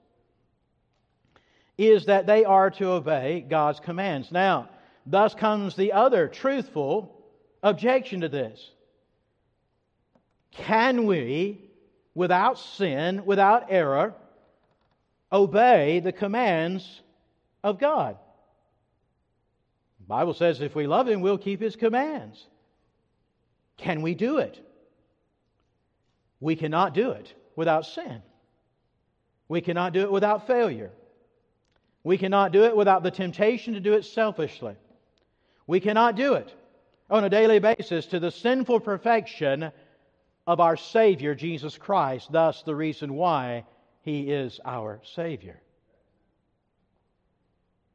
is 1.77 2.05
that 2.05 2.25
they 2.25 2.43
are 2.43 2.71
to 2.71 2.91
obey 2.91 3.45
God's 3.47 3.79
commands. 3.79 4.31
Now, 4.31 4.69
thus 5.05 5.35
comes 5.35 5.75
the 5.75 5.93
other 5.93 6.27
truthful 6.27 7.23
objection 7.61 8.21
to 8.21 8.29
this. 8.29 8.71
Can 10.51 11.05
we, 11.05 11.69
without 12.15 12.57
sin, 12.57 13.25
without 13.25 13.67
error, 13.69 14.15
obey 15.31 15.99
the 15.99 16.11
commands 16.11 17.01
of 17.63 17.79
God. 17.79 18.17
The 19.99 20.07
Bible 20.07 20.33
says 20.33 20.61
if 20.61 20.75
we 20.75 20.87
love 20.87 21.07
Him, 21.07 21.21
we'll 21.21 21.37
keep 21.37 21.61
His 21.61 21.75
commands. 21.75 22.47
Can 23.77 24.01
we 24.01 24.15
do 24.15 24.37
it? 24.37 24.59
We 26.39 26.55
cannot 26.55 26.93
do 26.93 27.11
it 27.11 27.33
without 27.55 27.85
sin. 27.85 28.21
We 29.47 29.61
cannot 29.61 29.93
do 29.93 30.01
it 30.01 30.11
without 30.11 30.47
failure. 30.47 30.91
We 32.03 32.17
cannot 32.17 32.51
do 32.51 32.63
it 32.63 32.75
without 32.75 33.03
the 33.03 33.11
temptation 33.11 33.73
to 33.75 33.79
do 33.79 33.93
it 33.93 34.05
selfishly. 34.05 34.75
We 35.67 35.79
cannot 35.79 36.15
do 36.15 36.33
it 36.33 36.53
on 37.09 37.23
a 37.23 37.29
daily 37.29 37.59
basis 37.59 38.07
to 38.07 38.19
the 38.19 38.31
sinful 38.31 38.79
perfection 38.79 39.71
of 40.47 40.59
our 40.59 40.77
Savior, 40.77 41.35
Jesus 41.35 41.77
Christ, 41.77 42.31
thus 42.31 42.63
the 42.63 42.75
reason 42.75 43.13
why 43.13 43.65
He 44.01 44.31
is 44.31 44.59
our 44.65 45.01
Savior. 45.15 45.61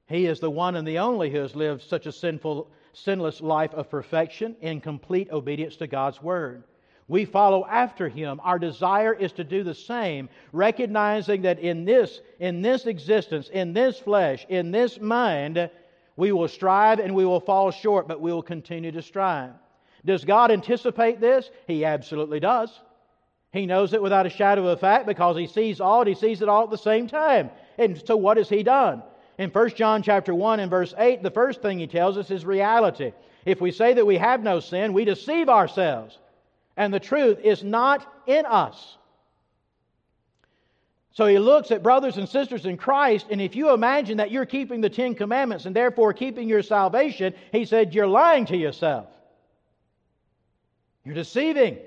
He 0.08 0.26
is 0.26 0.38
the 0.38 0.50
one 0.50 0.76
and 0.76 0.86
the 0.86 0.98
only 0.98 1.30
who 1.30 1.38
has 1.38 1.56
lived 1.56 1.82
such 1.82 2.06
a 2.06 2.12
sinful, 2.12 2.70
sinless 2.92 3.40
life 3.40 3.74
of 3.74 3.90
perfection 3.90 4.56
in 4.60 4.80
complete 4.80 5.30
obedience 5.30 5.76
to 5.76 5.86
God's 5.86 6.22
Word. 6.22 6.64
We 7.08 7.24
follow 7.24 7.64
after 7.66 8.08
him. 8.08 8.40
Our 8.42 8.58
desire 8.58 9.14
is 9.14 9.32
to 9.32 9.44
do 9.44 9.62
the 9.62 9.74
same, 9.74 10.28
recognizing 10.52 11.42
that 11.42 11.60
in 11.60 11.84
this, 11.84 12.20
in 12.40 12.62
this 12.62 12.86
existence, 12.86 13.48
in 13.48 13.72
this 13.72 13.98
flesh, 13.98 14.44
in 14.48 14.72
this 14.72 15.00
mind, 15.00 15.70
we 16.16 16.32
will 16.32 16.48
strive 16.48 16.98
and 16.98 17.14
we 17.14 17.24
will 17.24 17.40
fall 17.40 17.70
short, 17.70 18.08
but 18.08 18.20
we 18.20 18.32
will 18.32 18.42
continue 18.42 18.90
to 18.90 19.02
strive. 19.02 19.52
Does 20.04 20.24
God 20.24 20.50
anticipate 20.50 21.20
this? 21.20 21.50
He 21.66 21.84
absolutely 21.84 22.40
does. 22.40 22.80
He 23.52 23.66
knows 23.66 23.92
it 23.92 24.02
without 24.02 24.26
a 24.26 24.30
shadow 24.30 24.62
of 24.66 24.78
a 24.78 24.80
fact 24.80 25.06
because 25.06 25.36
he 25.36 25.46
sees 25.46 25.80
all 25.80 26.00
and 26.00 26.08
he 26.08 26.14
sees 26.14 26.42
it 26.42 26.48
all 26.48 26.64
at 26.64 26.70
the 26.70 26.76
same 26.76 27.06
time. 27.06 27.50
And 27.78 28.00
so 28.04 28.16
what 28.16 28.36
has 28.36 28.48
he 28.48 28.62
done? 28.62 29.02
In 29.38 29.50
1 29.50 29.70
John 29.70 30.02
chapter 30.02 30.34
1 30.34 30.60
and 30.60 30.70
verse 30.70 30.94
8, 30.96 31.22
the 31.22 31.30
first 31.30 31.60
thing 31.60 31.78
he 31.78 31.86
tells 31.86 32.16
us 32.16 32.30
is 32.30 32.44
reality. 32.44 33.12
If 33.44 33.60
we 33.60 33.70
say 33.70 33.94
that 33.94 34.06
we 34.06 34.16
have 34.16 34.42
no 34.42 34.60
sin, 34.60 34.92
we 34.92 35.04
deceive 35.04 35.48
ourselves, 35.48 36.18
and 36.76 36.92
the 36.92 37.00
truth 37.00 37.38
is 37.42 37.62
not 37.62 38.06
in 38.26 38.46
us. 38.46 38.96
So 41.12 41.26
he 41.26 41.38
looks 41.38 41.70
at 41.70 41.82
brothers 41.82 42.18
and 42.18 42.28
sisters 42.28 42.66
in 42.66 42.76
Christ, 42.76 43.26
and 43.30 43.40
if 43.40 43.56
you 43.56 43.72
imagine 43.72 44.18
that 44.18 44.30
you're 44.30 44.46
keeping 44.46 44.80
the 44.80 44.90
Ten 44.90 45.14
Commandments 45.14 45.64
and 45.64 45.74
therefore 45.74 46.12
keeping 46.12 46.48
your 46.48 46.62
salvation, 46.62 47.34
he 47.52 47.64
said, 47.64 47.94
You're 47.94 48.06
lying 48.06 48.46
to 48.46 48.56
yourself. 48.56 49.06
You're 51.04 51.14
deceiving. 51.14 51.78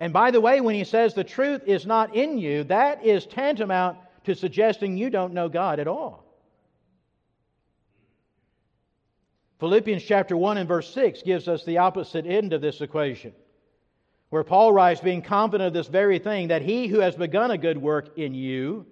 And 0.00 0.12
by 0.12 0.30
the 0.30 0.40
way, 0.40 0.60
when 0.60 0.74
he 0.74 0.84
says 0.84 1.14
the 1.14 1.24
truth 1.24 1.62
is 1.66 1.84
not 1.84 2.14
in 2.14 2.38
you, 2.38 2.64
that 2.64 3.04
is 3.04 3.26
tantamount 3.26 3.98
to 4.24 4.34
suggesting 4.34 4.96
you 4.96 5.10
don't 5.10 5.34
know 5.34 5.48
God 5.48 5.80
at 5.80 5.88
all. 5.88 6.23
Philippians 9.60 10.02
chapter 10.02 10.36
1 10.36 10.58
and 10.58 10.68
verse 10.68 10.92
6 10.92 11.22
gives 11.22 11.48
us 11.48 11.64
the 11.64 11.78
opposite 11.78 12.26
end 12.26 12.52
of 12.52 12.60
this 12.60 12.80
equation, 12.80 13.32
where 14.30 14.44
Paul 14.44 14.72
writes, 14.72 15.00
being 15.00 15.22
confident 15.22 15.68
of 15.68 15.72
this 15.74 15.86
very 15.86 16.18
thing, 16.18 16.48
that 16.48 16.62
he 16.62 16.88
who 16.88 17.00
has 17.00 17.14
begun 17.14 17.50
a 17.50 17.58
good 17.58 17.78
work 17.78 18.18
in 18.18 18.34
you 18.34 18.86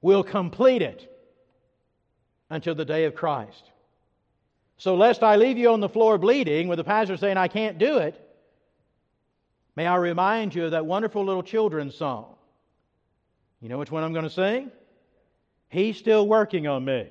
will 0.00 0.24
complete 0.24 0.82
it 0.82 1.08
until 2.50 2.74
the 2.74 2.84
day 2.84 3.04
of 3.04 3.14
Christ. 3.14 3.70
So, 4.78 4.96
lest 4.96 5.22
I 5.22 5.36
leave 5.36 5.58
you 5.58 5.70
on 5.70 5.80
the 5.80 5.88
floor 5.88 6.18
bleeding 6.18 6.68
with 6.68 6.78
the 6.78 6.84
pastor 6.84 7.16
saying, 7.16 7.36
I 7.36 7.48
can't 7.48 7.78
do 7.78 7.98
it, 7.98 8.18
may 9.76 9.86
I 9.86 9.96
remind 9.96 10.54
you 10.54 10.64
of 10.64 10.72
that 10.72 10.86
wonderful 10.86 11.24
little 11.24 11.42
children's 11.42 11.94
song. 11.94 12.34
You 13.60 13.68
know 13.68 13.78
which 13.78 13.92
one 13.92 14.02
I'm 14.02 14.12
going 14.12 14.24
to 14.24 14.30
sing? 14.30 14.72
He's 15.68 15.96
still 15.96 16.26
working 16.26 16.66
on 16.66 16.84
me. 16.84 17.10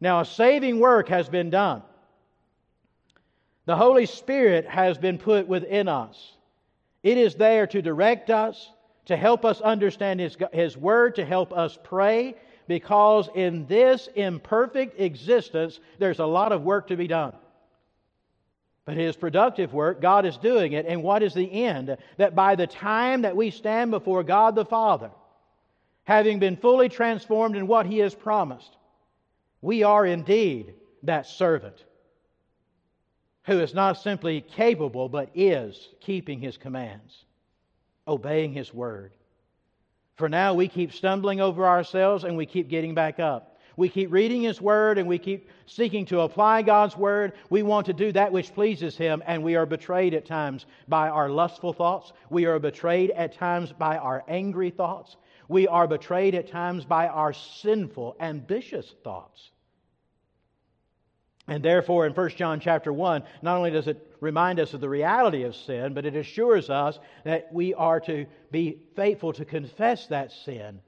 Now, 0.00 0.20
a 0.20 0.24
saving 0.24 0.78
work 0.78 1.08
has 1.08 1.28
been 1.28 1.50
done. 1.50 1.82
The 3.66 3.76
Holy 3.76 4.06
Spirit 4.06 4.66
has 4.66 4.96
been 4.96 5.18
put 5.18 5.46
within 5.46 5.88
us. 5.88 6.32
It 7.02 7.18
is 7.18 7.34
there 7.34 7.66
to 7.66 7.82
direct 7.82 8.30
us, 8.30 8.70
to 9.06 9.16
help 9.16 9.44
us 9.44 9.60
understand 9.60 10.20
His, 10.20 10.36
His 10.52 10.76
Word, 10.76 11.16
to 11.16 11.24
help 11.24 11.52
us 11.52 11.78
pray, 11.82 12.36
because 12.66 13.28
in 13.34 13.66
this 13.66 14.08
imperfect 14.14 15.00
existence, 15.00 15.80
there's 15.98 16.18
a 16.18 16.26
lot 16.26 16.52
of 16.52 16.62
work 16.62 16.88
to 16.88 16.96
be 16.96 17.06
done. 17.06 17.34
But 18.84 18.96
His 18.96 19.16
productive 19.16 19.74
work, 19.74 20.00
God 20.00 20.24
is 20.24 20.38
doing 20.38 20.72
it. 20.72 20.86
And 20.86 21.02
what 21.02 21.22
is 21.22 21.34
the 21.34 21.50
end? 21.50 21.94
That 22.16 22.34
by 22.34 22.54
the 22.54 22.66
time 22.66 23.22
that 23.22 23.36
we 23.36 23.50
stand 23.50 23.90
before 23.90 24.22
God 24.22 24.54
the 24.54 24.64
Father, 24.64 25.10
having 26.04 26.38
been 26.38 26.56
fully 26.56 26.88
transformed 26.88 27.54
in 27.54 27.66
what 27.66 27.84
He 27.84 27.98
has 27.98 28.14
promised, 28.14 28.77
we 29.60 29.82
are 29.82 30.06
indeed 30.06 30.74
that 31.02 31.26
servant 31.26 31.84
who 33.44 33.60
is 33.60 33.74
not 33.74 33.98
simply 33.98 34.40
capable, 34.40 35.08
but 35.08 35.30
is 35.34 35.88
keeping 36.00 36.38
his 36.40 36.56
commands, 36.56 37.24
obeying 38.06 38.52
his 38.52 38.74
word. 38.74 39.12
For 40.16 40.28
now, 40.28 40.52
we 40.52 40.68
keep 40.68 40.92
stumbling 40.92 41.40
over 41.40 41.66
ourselves 41.66 42.24
and 42.24 42.36
we 42.36 42.44
keep 42.44 42.68
getting 42.68 42.94
back 42.94 43.20
up. 43.20 43.58
We 43.78 43.88
keep 43.88 44.10
reading 44.10 44.42
His 44.42 44.60
Word 44.60 44.98
and 44.98 45.06
we 45.06 45.18
keep 45.18 45.48
seeking 45.66 46.04
to 46.06 46.22
apply 46.22 46.62
God's 46.62 46.96
Word. 46.96 47.34
We 47.48 47.62
want 47.62 47.86
to 47.86 47.92
do 47.92 48.10
that 48.10 48.32
which 48.32 48.52
pleases 48.52 48.96
Him, 48.96 49.22
and 49.24 49.40
we 49.40 49.54
are 49.54 49.66
betrayed 49.66 50.14
at 50.14 50.26
times 50.26 50.66
by 50.88 51.08
our 51.08 51.30
lustful 51.30 51.72
thoughts. 51.72 52.12
We 52.28 52.46
are 52.46 52.58
betrayed 52.58 53.12
at 53.12 53.34
times 53.34 53.70
by 53.70 53.96
our 53.96 54.24
angry 54.26 54.70
thoughts. 54.70 55.16
We 55.48 55.66
are 55.66 55.88
betrayed 55.88 56.34
at 56.34 56.48
times 56.48 56.84
by 56.84 57.08
our 57.08 57.32
sinful, 57.32 58.16
ambitious 58.20 58.94
thoughts. 59.02 59.50
And 61.48 61.64
therefore, 61.64 62.06
in 62.06 62.12
1 62.12 62.30
John 62.30 62.60
chapter 62.60 62.92
1, 62.92 63.22
not 63.40 63.56
only 63.56 63.70
does 63.70 63.88
it 63.88 64.06
remind 64.20 64.60
us 64.60 64.74
of 64.74 64.82
the 64.82 64.88
reality 64.88 65.44
of 65.44 65.56
sin, 65.56 65.94
but 65.94 66.04
it 66.04 66.14
assures 66.14 66.68
us 66.68 66.98
that 67.24 67.52
we 67.52 67.72
are 67.72 68.00
to 68.00 68.26
be 68.50 68.78
faithful 68.94 69.32
to 69.32 69.46
confess 69.46 70.06
that 70.08 70.30
sin 70.30 70.80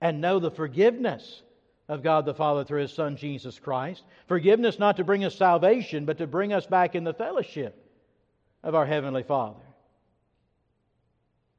and 0.00 0.20
know 0.20 0.40
the 0.40 0.50
forgiveness 0.50 1.42
of 1.88 2.02
God 2.02 2.26
the 2.26 2.34
Father 2.34 2.64
through 2.64 2.80
His 2.80 2.92
Son 2.92 3.16
Jesus 3.16 3.60
Christ. 3.60 4.02
Forgiveness 4.26 4.80
not 4.80 4.96
to 4.96 5.04
bring 5.04 5.24
us 5.24 5.36
salvation, 5.36 6.04
but 6.04 6.18
to 6.18 6.26
bring 6.26 6.52
us 6.52 6.66
back 6.66 6.96
in 6.96 7.04
the 7.04 7.14
fellowship 7.14 7.78
of 8.64 8.74
our 8.74 8.86
Heavenly 8.86 9.22
Father 9.22 9.60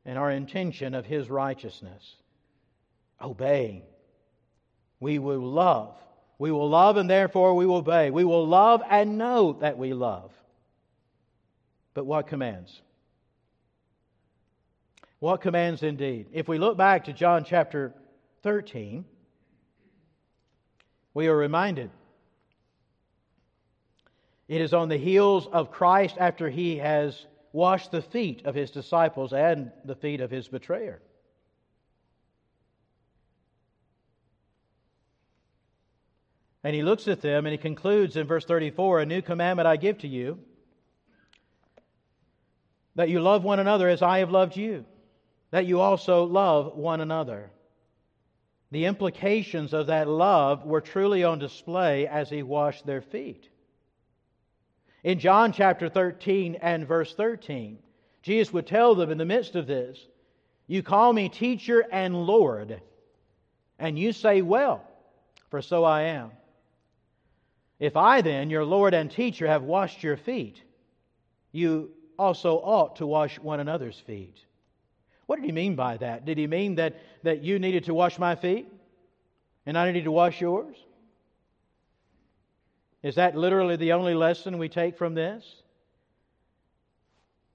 and 0.04 0.18
our 0.18 0.32
intention 0.32 0.96
of 0.96 1.06
His 1.06 1.30
righteousness. 1.30 2.18
Obeying. 3.22 3.84
We 5.00 5.20
will 5.20 5.40
love. 5.40 5.96
We 6.40 6.52
will 6.52 6.70
love 6.70 6.98
and 6.98 7.10
therefore 7.10 7.54
we 7.54 7.66
will 7.66 7.78
obey. 7.78 8.12
We 8.12 8.26
will 8.26 8.48
love 8.48 8.82
and 8.90 9.18
know 9.18 9.54
that 9.62 9.78
we 9.78 9.94
love. 9.94 10.32
But 11.94 12.06
what 12.06 12.28
commands? 12.28 12.82
What 15.20 15.42
commands 15.42 15.84
indeed? 15.84 16.28
If 16.34 16.48
we 16.48 16.58
look 16.58 16.78
back 16.78 17.06
to 17.06 17.14
John 17.14 17.46
chapter 17.46 17.94
13, 18.42 19.06
we 21.14 21.28
are 21.28 21.38
reminded 21.38 21.92
it 24.48 24.62
is 24.62 24.74
on 24.74 24.90
the 24.90 24.98
heels 24.98 25.48
of 25.48 25.72
Christ 25.72 26.18
after 26.20 26.50
he 26.50 26.78
has 26.78 27.26
washed 27.54 27.92
the 27.92 28.02
feet 28.02 28.46
of 28.46 28.56
his 28.56 28.72
disciples 28.72 29.32
and 29.32 29.72
the 29.86 29.96
feet 29.96 30.20
of 30.20 30.30
his 30.30 30.48
betrayer. 30.48 31.02
And 36.64 36.76
he 36.76 36.82
looks 36.82 37.08
at 37.08 37.22
them 37.22 37.46
and 37.46 37.52
he 37.52 37.58
concludes 37.58 38.16
in 38.16 38.26
verse 38.26 38.46
34 38.46 39.02
A 39.02 39.06
new 39.06 39.22
commandment 39.22 39.68
I 39.68 39.76
give 39.76 40.00
to 40.00 40.08
you, 40.08 40.40
that 42.96 43.10
you 43.10 43.20
love 43.20 43.44
one 43.44 43.60
another 43.60 43.90
as 43.90 44.02
I 44.02 44.20
have 44.20 44.32
loved 44.32 44.56
you, 44.56 44.86
that 45.52 45.66
you 45.66 45.82
also 45.82 46.24
love 46.24 46.76
one 46.76 47.02
another. 47.02 47.52
The 48.72 48.86
implications 48.86 49.74
of 49.74 49.88
that 49.88 50.08
love 50.08 50.66
were 50.66 50.82
truly 50.82 51.24
on 51.24 51.38
display 51.38 52.08
as 52.08 52.30
he 52.30 52.42
washed 52.42 52.86
their 52.86 53.02
feet. 53.02 53.50
In 55.04 55.20
John 55.20 55.52
chapter 55.52 55.90
13 55.90 56.56
and 56.56 56.88
verse 56.88 57.14
13, 57.14 57.78
Jesus 58.22 58.54
would 58.54 58.66
tell 58.66 58.96
them 58.96 59.12
in 59.12 59.18
the 59.18 59.26
midst 59.26 59.56
of 59.56 59.68
this, 59.68 60.08
You 60.66 60.82
call 60.82 61.12
me 61.12 61.28
teacher 61.28 61.86
and 61.92 62.26
Lord, 62.26 62.82
and 63.78 64.00
you 64.00 64.14
say, 64.14 64.42
Well, 64.42 64.82
for 65.50 65.62
so 65.62 65.84
I 65.84 66.04
am. 66.04 66.32
If 67.84 67.98
I 67.98 68.22
then, 68.22 68.50
your 68.50 68.64
Lord 68.64 68.94
and 68.94 69.12
teacher, 69.12 69.46
have 69.46 69.64
washed 69.64 70.04
your 70.04 70.16
feet, 70.16 70.64
you 71.52 71.92
also 72.18 72.56
ought 72.56 72.96
to 72.96 73.06
wash 73.06 73.38
one 73.40 73.60
another's 73.60 74.00
feet. 74.00 74.38
What 75.26 75.36
did 75.36 75.44
he 75.44 75.52
mean 75.52 75.76
by 75.76 75.98
that? 75.98 76.24
Did 76.24 76.38
he 76.38 76.48
mean 76.48 76.76
that, 76.76 76.96
that 77.24 77.44
you 77.44 77.60
needed 77.60 77.84
to 77.84 77.94
wash 77.94 78.18
my 78.18 78.36
feet 78.36 78.72
and 79.66 79.78
I 79.78 79.88
needed 79.88 80.06
to 80.06 80.14
wash 80.14 80.40
yours? 80.40 80.78
Is 83.02 83.16
that 83.16 83.36
literally 83.36 83.76
the 83.76 83.92
only 83.92 84.14
lesson 84.14 84.60
we 84.60 84.70
take 84.70 84.98
from 84.98 85.14
this? 85.14 85.44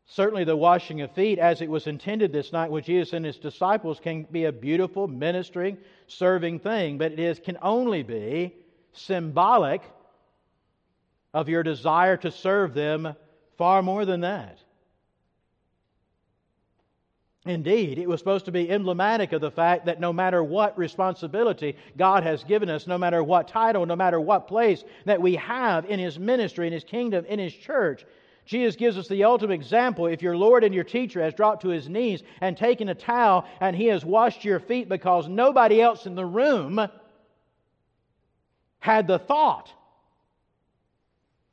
Certainly, 0.05 0.45
the 0.45 0.57
washing 0.57 1.01
of 1.01 1.11
feet, 1.13 1.39
as 1.39 1.63
it 1.63 1.71
was 1.71 1.87
intended 1.87 2.35
this 2.35 2.53
night 2.53 2.71
with 2.71 2.85
Jesus 2.85 3.15
and 3.15 3.25
his 3.25 3.39
disciples, 3.39 3.99
can 3.99 4.25
be 4.25 4.45
a 4.45 4.53
beautiful, 4.53 5.09
ministering, 5.09 5.79
serving 6.07 6.59
thing, 6.59 6.99
but 6.99 7.13
it 7.13 7.19
is, 7.19 7.39
can 7.39 7.57
only 7.63 8.03
be 8.03 8.55
symbolic 8.93 9.81
of 11.39 11.49
your 11.49 11.63
desire 11.63 12.17
to 12.17 12.33
serve 12.33 12.75
them 12.75 13.15
far 13.57 13.81
more 13.81 14.05
than 14.05 14.23
that. 14.23 14.59
Indeed, 17.47 18.01
it 18.01 18.09
was 18.09 18.19
supposed 18.19 18.47
to 18.47 18.51
be 18.51 18.69
emblematic 18.69 19.33
of 19.33 19.41
the 19.41 19.53
fact 19.53 19.87
that 19.87 20.01
no 20.01 20.13
matter 20.13 20.43
what 20.43 20.77
responsibility 20.77 21.77
God 21.97 22.25
has 22.25 22.43
given 22.43 22.69
us, 22.69 22.89
no 22.89 22.99
matter 22.99 23.23
what 23.23 23.47
title, 23.47 23.87
no 23.87 23.95
matter 23.95 24.21
what 24.21 24.49
place 24.49 24.83
that 25.05 25.23
we 25.23 25.37
have 25.37 25.85
in 25.85 26.01
His 26.01 26.19
ministry, 26.19 26.67
in 26.67 26.73
His 26.73 26.83
kingdom, 26.83 27.25
in 27.27 27.39
His 27.39 27.55
church, 27.55 28.05
Jesus 28.45 28.75
gives 28.75 28.99
us 28.99 29.07
the 29.07 29.23
ultimate 29.23 29.55
example. 29.55 30.07
If 30.07 30.23
your 30.23 30.37
Lord 30.37 30.65
and 30.65 30.75
your 30.75 30.83
teacher 30.83 31.23
has 31.23 31.35
dropped 31.35 31.63
to 31.63 31.69
his 31.69 31.89
knees 31.89 32.25
and 32.41 32.57
taken 32.57 32.89
a 32.89 32.97
towel 32.97 33.47
and 33.61 33.77
he 33.77 33.87
has 33.87 34.05
washed 34.05 34.45
your 34.45 34.59
feet 34.59 34.89
because 34.89 35.29
nobody 35.29 35.81
else 35.81 36.05
in 36.05 36.17
the 36.17 36.27
room 36.27 36.81
had 38.81 39.07
the 39.07 39.21
thought, 39.21 39.73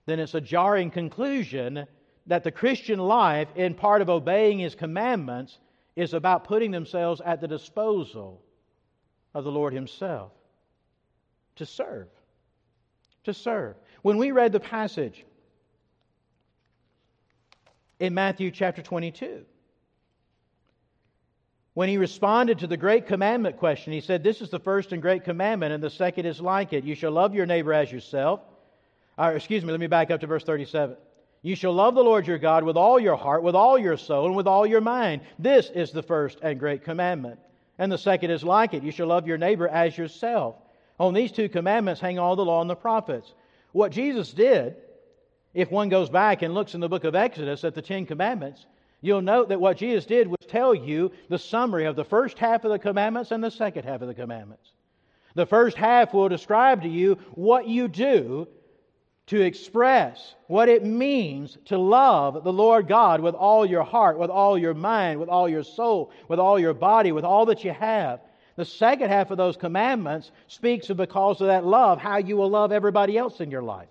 then 0.05 0.19
it's 0.19 0.35
a 0.35 0.41
jarring 0.41 0.91
conclusion 0.91 1.85
that 2.27 2.43
the 2.43 2.51
Christian 2.51 2.99
life, 2.99 3.47
in 3.55 3.73
part 3.73 4.01
of 4.01 4.09
obeying 4.09 4.59
his 4.59 4.75
commandments, 4.75 5.59
is 5.95 6.13
about 6.13 6.43
putting 6.43 6.71
themselves 6.71 7.21
at 7.23 7.41
the 7.41 7.47
disposal 7.47 8.41
of 9.33 9.43
the 9.43 9.51
Lord 9.51 9.73
Himself 9.73 10.31
to 11.57 11.65
serve. 11.65 12.07
To 13.25 13.33
serve. 13.33 13.75
When 14.01 14.17
we 14.17 14.31
read 14.31 14.51
the 14.51 14.59
passage 14.59 15.25
in 17.99 18.13
Matthew 18.13 18.51
chapter 18.51 18.81
22, 18.81 19.45
when 21.73 21.89
he 21.89 21.97
responded 21.97 22.59
to 22.59 22.67
the 22.67 22.77
great 22.77 23.07
commandment 23.07 23.57
question, 23.57 23.91
he 23.91 23.99
said, 23.99 24.23
This 24.23 24.41
is 24.41 24.49
the 24.49 24.59
first 24.59 24.93
and 24.93 25.01
great 25.01 25.25
commandment, 25.25 25.73
and 25.73 25.83
the 25.83 25.89
second 25.89 26.25
is 26.25 26.39
like 26.39 26.71
it. 26.71 26.85
You 26.85 26.95
shall 26.95 27.11
love 27.11 27.35
your 27.35 27.45
neighbor 27.45 27.73
as 27.73 27.91
yourself. 27.91 28.41
Or, 29.17 29.33
excuse 29.33 29.63
me, 29.63 29.71
let 29.71 29.79
me 29.79 29.87
back 29.87 30.11
up 30.11 30.21
to 30.21 30.27
verse 30.27 30.43
37. 30.43 30.97
You 31.41 31.55
shall 31.55 31.73
love 31.73 31.95
the 31.95 32.03
Lord 32.03 32.25
your 32.25 32.39
God 32.39 32.63
with 32.63 32.75
all 32.75 32.99
your 32.99 33.15
heart, 33.15 33.43
with 33.43 33.55
all 33.55 33.77
your 33.77 33.97
soul, 33.97 34.25
and 34.25 34.35
with 34.35 34.47
all 34.47 34.65
your 34.65 34.81
mind. 34.81 35.21
This 35.37 35.69
is 35.69 35.91
the 35.91 36.01
first 36.01 36.39
and 36.41 36.59
great 36.59 36.83
commandment. 36.83 37.39
And 37.77 37.91
the 37.91 37.97
second 37.97 38.31
is 38.31 38.43
like 38.43 38.73
it. 38.73 38.83
You 38.83 38.91
shall 38.91 39.07
love 39.07 39.27
your 39.27 39.37
neighbor 39.37 39.67
as 39.67 39.97
yourself. 39.97 40.55
On 40.99 41.13
these 41.13 41.31
two 41.31 41.49
commandments 41.49 42.01
hang 42.01 42.17
all 42.17 42.35
the 42.35 42.45
law 42.45 42.61
and 42.61 42.69
the 42.69 42.75
prophets. 42.75 43.33
What 43.73 43.91
Jesus 43.91 44.31
did, 44.31 44.75
if 45.53 45.69
one 45.69 45.89
goes 45.89 46.09
back 46.09 46.41
and 46.41 46.53
looks 46.53 46.73
in 46.73 46.79
the 46.79 46.89
book 46.89 47.03
of 47.03 47.15
Exodus 47.15 47.63
at 47.63 47.75
the 47.75 47.81
Ten 47.81 48.05
Commandments, 48.05 48.65
you'll 49.01 49.21
note 49.21 49.49
that 49.49 49.59
what 49.59 49.77
Jesus 49.77 50.05
did 50.05 50.27
was 50.27 50.39
tell 50.47 50.73
you 50.73 51.11
the 51.29 51.37
summary 51.37 51.85
of 51.85 51.95
the 51.95 52.03
first 52.03 52.39
half 52.39 52.63
of 52.63 52.71
the 52.71 52.79
commandments 52.79 53.31
and 53.31 53.43
the 53.43 53.51
second 53.51 53.83
half 53.83 54.01
of 54.01 54.07
the 54.07 54.13
commandments. 54.13 54.71
The 55.35 55.45
first 55.45 55.77
half 55.77 56.13
will 56.13 56.29
describe 56.29 56.81
to 56.81 56.89
you 56.89 57.19
what 57.35 57.67
you 57.67 57.87
do 57.87 58.47
to 59.27 59.41
express 59.41 60.35
what 60.47 60.69
it 60.69 60.85
means 60.85 61.57
to 61.65 61.77
love 61.77 62.43
the 62.43 62.53
Lord 62.53 62.87
God 62.87 63.21
with 63.21 63.33
all 63.33 63.65
your 63.65 63.83
heart, 63.83 64.19
with 64.19 64.29
all 64.29 64.57
your 64.57 64.75
mind, 64.75 65.19
with 65.19 65.29
all 65.29 65.49
your 65.49 65.63
soul, 65.63 66.11
with 66.27 66.39
all 66.39 66.59
your 66.59 66.73
body, 66.73 67.11
with 67.11 67.25
all 67.25 67.47
that 67.47 67.63
you 67.63 67.71
have. 67.71 68.21
The 68.55 68.65
second 68.65 69.09
half 69.09 69.31
of 69.31 69.37
those 69.37 69.57
commandments 69.57 70.31
speaks 70.47 70.89
of 70.89 70.97
because 70.97 71.41
of 71.41 71.47
that 71.47 71.65
love, 71.65 71.99
how 71.99 72.17
you 72.17 72.37
will 72.37 72.49
love 72.49 72.71
everybody 72.71 73.17
else 73.17 73.41
in 73.41 73.51
your 73.51 73.63
life. 73.63 73.89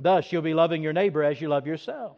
Thus, 0.00 0.32
you'll 0.32 0.42
be 0.42 0.54
loving 0.54 0.82
your 0.82 0.92
neighbor 0.92 1.22
as 1.22 1.40
you 1.40 1.48
love 1.48 1.66
yourself. 1.66 2.16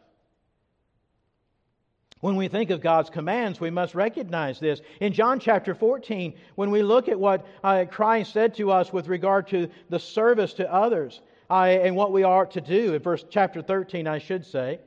When 2.19 2.35
we 2.35 2.47
think 2.47 2.71
of 2.71 2.81
God's 2.81 3.09
commands, 3.09 3.59
we 3.59 3.69
must 3.69 3.93
recognize 3.93 4.59
this. 4.59 4.81
In 4.99 5.13
John 5.13 5.39
chapter 5.39 5.75
14, 5.75 6.33
when 6.55 6.71
we 6.71 6.81
look 6.81 7.09
at 7.09 7.19
what 7.19 7.45
uh, 7.63 7.85
Christ 7.89 8.33
said 8.33 8.55
to 8.55 8.71
us 8.71 8.91
with 8.91 9.07
regard 9.07 9.47
to 9.49 9.69
the 9.89 9.99
service 9.99 10.53
to 10.53 10.73
others 10.73 11.21
uh, 11.49 11.65
and 11.65 11.95
what 11.95 12.11
we 12.11 12.23
are 12.23 12.47
to 12.47 12.61
do, 12.61 12.95
in 12.95 13.01
verse 13.01 13.23
chapter 13.29 13.61
13, 13.61 14.07
I 14.07 14.17
should 14.17 14.45
say. 14.45 14.79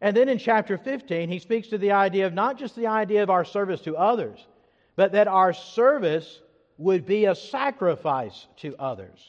And 0.00 0.16
then 0.16 0.28
in 0.28 0.38
chapter 0.38 0.76
15, 0.76 1.28
he 1.28 1.38
speaks 1.38 1.68
to 1.68 1.78
the 1.78 1.92
idea 1.92 2.26
of 2.26 2.34
not 2.34 2.58
just 2.58 2.74
the 2.74 2.88
idea 2.88 3.22
of 3.22 3.30
our 3.30 3.44
service 3.44 3.80
to 3.82 3.96
others, 3.96 4.44
but 4.96 5.12
that 5.12 5.28
our 5.28 5.52
service 5.52 6.40
would 6.76 7.06
be 7.06 7.26
a 7.26 7.36
sacrifice 7.36 8.48
to 8.56 8.74
others. 8.80 9.20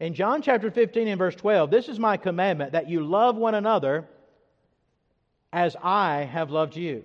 In 0.00 0.14
John 0.14 0.40
chapter 0.40 0.70
15 0.70 1.08
and 1.08 1.18
verse 1.18 1.34
12, 1.34 1.70
this 1.70 1.90
is 1.90 1.98
my 1.98 2.16
commandment 2.16 2.72
that 2.72 2.88
you 2.88 3.04
love 3.04 3.36
one 3.36 3.54
another 3.54 4.08
as 5.52 5.76
I 5.82 6.28
have 6.32 6.50
loved 6.50 6.76
you. 6.76 7.04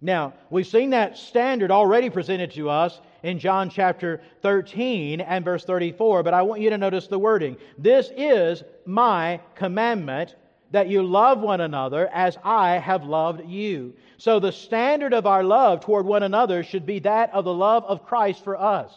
Now, 0.00 0.34
we've 0.48 0.66
seen 0.66 0.90
that 0.90 1.18
standard 1.18 1.70
already 1.70 2.08
presented 2.08 2.52
to 2.52 2.70
us 2.70 3.00
in 3.24 3.40
John 3.40 3.68
chapter 3.68 4.22
13 4.42 5.20
and 5.20 5.44
verse 5.44 5.64
34, 5.64 6.22
but 6.22 6.34
I 6.34 6.42
want 6.42 6.60
you 6.60 6.70
to 6.70 6.78
notice 6.78 7.08
the 7.08 7.18
wording. 7.18 7.56
This 7.76 8.10
is 8.16 8.62
my 8.86 9.40
commandment 9.56 10.36
that 10.70 10.88
you 10.88 11.02
love 11.02 11.40
one 11.40 11.60
another 11.60 12.08
as 12.08 12.36
I 12.44 12.78
have 12.78 13.04
loved 13.04 13.48
you. 13.48 13.94
So 14.18 14.38
the 14.38 14.52
standard 14.52 15.14
of 15.14 15.26
our 15.26 15.42
love 15.42 15.80
toward 15.80 16.06
one 16.06 16.22
another 16.22 16.62
should 16.62 16.86
be 16.86 17.00
that 17.00 17.32
of 17.32 17.44
the 17.44 17.54
love 17.54 17.84
of 17.84 18.04
Christ 18.04 18.44
for 18.44 18.56
us. 18.60 18.92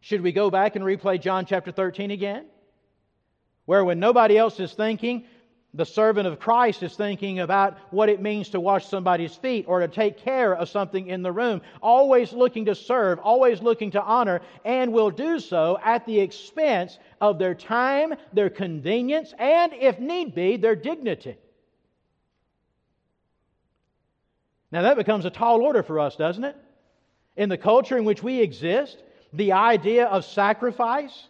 Should 0.00 0.22
we 0.22 0.32
go 0.32 0.50
back 0.50 0.74
and 0.74 0.84
replay 0.84 1.20
John 1.20 1.46
chapter 1.46 1.70
13 1.70 2.10
again? 2.10 2.46
Where 3.64 3.84
when 3.84 4.00
nobody 4.00 4.38
else 4.38 4.58
is 4.58 4.72
thinking, 4.72 5.24
The 5.76 5.84
servant 5.84 6.26
of 6.26 6.40
Christ 6.40 6.82
is 6.82 6.96
thinking 6.96 7.40
about 7.40 7.76
what 7.90 8.08
it 8.08 8.22
means 8.22 8.48
to 8.50 8.60
wash 8.60 8.86
somebody's 8.86 9.36
feet 9.36 9.66
or 9.68 9.80
to 9.80 9.88
take 9.88 10.16
care 10.16 10.54
of 10.54 10.70
something 10.70 11.06
in 11.06 11.22
the 11.22 11.30
room, 11.30 11.60
always 11.82 12.32
looking 12.32 12.64
to 12.64 12.74
serve, 12.74 13.18
always 13.18 13.60
looking 13.60 13.90
to 13.90 14.02
honor, 14.02 14.40
and 14.64 14.90
will 14.90 15.10
do 15.10 15.38
so 15.38 15.78
at 15.84 16.06
the 16.06 16.18
expense 16.18 16.98
of 17.20 17.38
their 17.38 17.54
time, 17.54 18.14
their 18.32 18.48
convenience, 18.48 19.34
and, 19.38 19.74
if 19.74 19.98
need 19.98 20.34
be, 20.34 20.56
their 20.56 20.76
dignity. 20.76 21.36
Now, 24.72 24.82
that 24.82 24.96
becomes 24.96 25.26
a 25.26 25.30
tall 25.30 25.60
order 25.60 25.82
for 25.82 26.00
us, 26.00 26.16
doesn't 26.16 26.44
it? 26.44 26.56
In 27.36 27.50
the 27.50 27.58
culture 27.58 27.98
in 27.98 28.06
which 28.06 28.22
we 28.22 28.40
exist, 28.40 29.02
the 29.34 29.52
idea 29.52 30.06
of 30.06 30.24
sacrifice, 30.24 31.28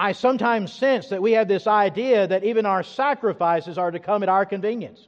I 0.00 0.12
sometimes 0.12 0.72
sense 0.72 1.08
that 1.08 1.20
we 1.20 1.32
have 1.32 1.46
this 1.46 1.66
idea 1.66 2.26
that 2.26 2.42
even 2.42 2.64
our 2.64 2.82
sacrifices 2.82 3.76
are 3.76 3.90
to 3.90 3.98
come 3.98 4.22
at 4.22 4.30
our 4.30 4.46
convenience. 4.46 5.06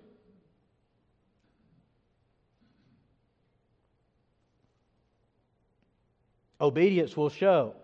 Obedience 6.61 7.17
will 7.17 7.31
show. 7.31 7.75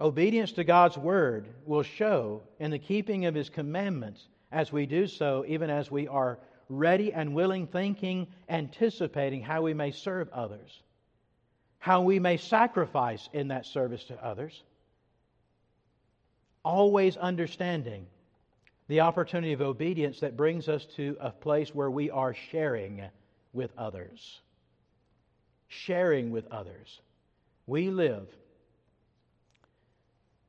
Obedience 0.00 0.52
to 0.52 0.64
God's 0.64 0.96
word 0.96 1.46
will 1.66 1.82
show 1.82 2.40
in 2.58 2.70
the 2.70 2.78
keeping 2.78 3.26
of 3.26 3.34
his 3.34 3.50
commandments 3.50 4.28
as 4.50 4.72
we 4.72 4.86
do 4.86 5.06
so, 5.06 5.44
even 5.46 5.68
as 5.68 5.90
we 5.90 6.08
are 6.08 6.38
ready 6.70 7.12
and 7.12 7.34
willing, 7.34 7.66
thinking, 7.66 8.28
anticipating 8.48 9.42
how 9.42 9.60
we 9.60 9.74
may 9.74 9.90
serve 9.90 10.30
others, 10.30 10.80
how 11.78 12.00
we 12.00 12.18
may 12.18 12.38
sacrifice 12.38 13.28
in 13.34 13.48
that 13.48 13.66
service 13.66 14.04
to 14.04 14.24
others 14.24 14.62
always 16.64 17.16
understanding 17.16 18.06
the 18.88 19.00
opportunity 19.00 19.52
of 19.52 19.60
obedience 19.60 20.20
that 20.20 20.36
brings 20.36 20.68
us 20.68 20.84
to 20.96 21.16
a 21.20 21.30
place 21.30 21.74
where 21.74 21.90
we 21.90 22.10
are 22.10 22.34
sharing 22.34 23.02
with 23.52 23.70
others. 23.78 24.40
Sharing 25.68 26.30
with 26.30 26.46
others. 26.48 27.00
We 27.66 27.90
live. 27.90 28.26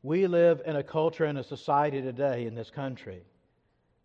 We 0.01 0.25
live 0.25 0.63
in 0.65 0.75
a 0.75 0.83
culture 0.83 1.25
and 1.25 1.37
a 1.37 1.43
society 1.43 2.01
today 2.01 2.47
in 2.47 2.55
this 2.55 2.71
country 2.71 3.21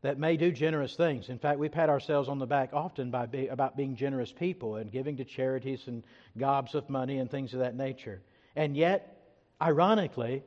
that 0.02 0.18
may 0.18 0.36
do 0.36 0.52
generous 0.52 0.94
things. 0.94 1.30
In 1.30 1.38
fact, 1.38 1.58
we 1.58 1.70
pat 1.70 1.88
ourselves 1.88 2.28
on 2.28 2.38
the 2.38 2.46
back 2.46 2.70
often 2.74 3.10
by 3.10 3.26
be, 3.26 3.48
about 3.48 3.76
being 3.76 3.96
generous 3.96 4.30
people 4.30 4.76
and 4.76 4.92
giving 4.92 5.16
to 5.16 5.24
charities 5.24 5.84
and 5.86 6.02
gobs 6.36 6.74
of 6.74 6.90
money 6.90 7.18
and 7.18 7.30
things 7.30 7.54
of 7.54 7.60
that 7.60 7.74
nature. 7.74 8.20
And 8.54 8.76
yet, 8.76 9.16
ironically, 9.60 10.42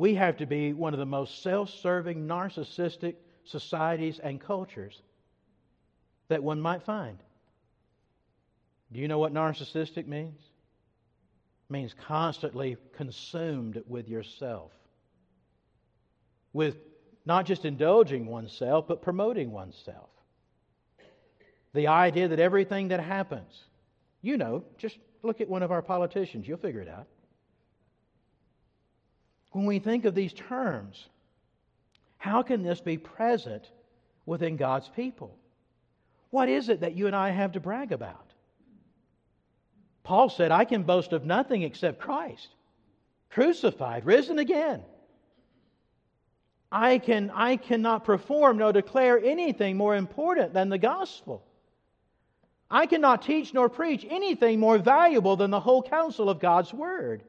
we 0.00 0.14
have 0.14 0.38
to 0.38 0.46
be 0.46 0.72
one 0.72 0.94
of 0.94 0.98
the 0.98 1.04
most 1.04 1.42
self 1.42 1.68
serving, 1.68 2.26
narcissistic 2.26 3.16
societies 3.44 4.18
and 4.18 4.40
cultures 4.40 5.02
that 6.28 6.42
one 6.42 6.58
might 6.58 6.82
find. 6.82 7.18
Do 8.90 8.98
you 8.98 9.08
know 9.08 9.18
what 9.18 9.34
narcissistic 9.34 10.06
means? 10.06 10.40
It 11.68 11.72
means 11.72 11.94
constantly 12.06 12.78
consumed 12.96 13.82
with 13.86 14.08
yourself, 14.08 14.72
with 16.54 16.78
not 17.26 17.44
just 17.44 17.66
indulging 17.66 18.24
oneself, 18.24 18.88
but 18.88 19.02
promoting 19.02 19.52
oneself. 19.52 20.08
The 21.74 21.88
idea 21.88 22.28
that 22.28 22.40
everything 22.40 22.88
that 22.88 23.00
happens, 23.00 23.64
you 24.22 24.38
know, 24.38 24.64
just 24.78 24.96
look 25.22 25.42
at 25.42 25.48
one 25.50 25.62
of 25.62 25.70
our 25.70 25.82
politicians, 25.82 26.48
you'll 26.48 26.56
figure 26.56 26.80
it 26.80 26.88
out 26.88 27.06
when 29.52 29.66
we 29.66 29.78
think 29.78 30.04
of 30.04 30.14
these 30.14 30.32
terms, 30.32 31.08
how 32.18 32.42
can 32.42 32.62
this 32.62 32.80
be 32.80 32.98
present 32.98 33.68
within 34.26 34.56
God's 34.56 34.88
people? 34.88 35.36
What 36.30 36.48
is 36.48 36.68
it 36.68 36.80
that 36.80 36.96
you 36.96 37.06
and 37.06 37.16
I 37.16 37.30
have 37.30 37.52
to 37.52 37.60
brag 37.60 37.92
about? 37.92 38.32
Paul 40.02 40.28
said, 40.28 40.52
I 40.52 40.64
can 40.64 40.84
boast 40.84 41.12
of 41.12 41.24
nothing 41.24 41.62
except 41.62 42.00
Christ, 42.00 42.48
crucified, 43.30 44.04
risen 44.04 44.38
again. 44.38 44.82
I, 46.72 46.98
can, 46.98 47.30
I 47.34 47.56
cannot 47.56 48.04
perform 48.04 48.58
nor 48.58 48.72
declare 48.72 49.18
anything 49.18 49.76
more 49.76 49.96
important 49.96 50.54
than 50.54 50.68
the 50.68 50.78
gospel. 50.78 51.44
I 52.70 52.86
cannot 52.86 53.22
teach 53.22 53.52
nor 53.52 53.68
preach 53.68 54.06
anything 54.08 54.60
more 54.60 54.78
valuable 54.78 55.36
than 55.36 55.50
the 55.50 55.58
whole 55.58 55.82
counsel 55.82 56.30
of 56.30 56.38
God's 56.38 56.72
word. 56.72 57.24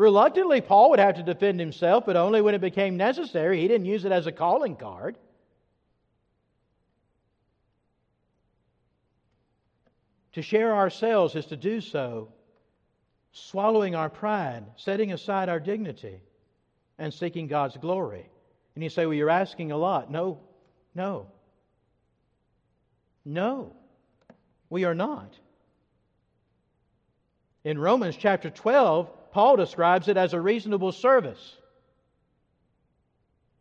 Reluctantly, 0.00 0.62
Paul 0.62 0.88
would 0.88 0.98
have 0.98 1.16
to 1.16 1.22
defend 1.22 1.60
himself, 1.60 2.06
but 2.06 2.16
only 2.16 2.40
when 2.40 2.54
it 2.54 2.62
became 2.62 2.96
necessary. 2.96 3.60
He 3.60 3.68
didn't 3.68 3.84
use 3.84 4.06
it 4.06 4.12
as 4.12 4.26
a 4.26 4.32
calling 4.32 4.74
card. 4.74 5.14
To 10.32 10.40
share 10.40 10.74
ourselves 10.74 11.36
is 11.36 11.44
to 11.46 11.56
do 11.56 11.82
so, 11.82 12.32
swallowing 13.32 13.94
our 13.94 14.08
pride, 14.08 14.64
setting 14.76 15.12
aside 15.12 15.50
our 15.50 15.60
dignity, 15.60 16.22
and 16.98 17.12
seeking 17.12 17.46
God's 17.46 17.76
glory. 17.76 18.26
And 18.74 18.82
you 18.82 18.88
say, 18.88 19.04
Well, 19.04 19.12
you're 19.12 19.28
asking 19.28 19.70
a 19.70 19.76
lot. 19.76 20.10
No, 20.10 20.40
no. 20.94 21.26
No, 23.26 23.76
we 24.70 24.84
are 24.84 24.94
not. 24.94 25.34
In 27.64 27.78
Romans 27.78 28.16
chapter 28.16 28.48
12, 28.48 29.10
Paul 29.32 29.56
describes 29.56 30.08
it 30.08 30.16
as 30.16 30.34
a 30.34 30.40
reasonable 30.40 30.92
service 30.92 31.56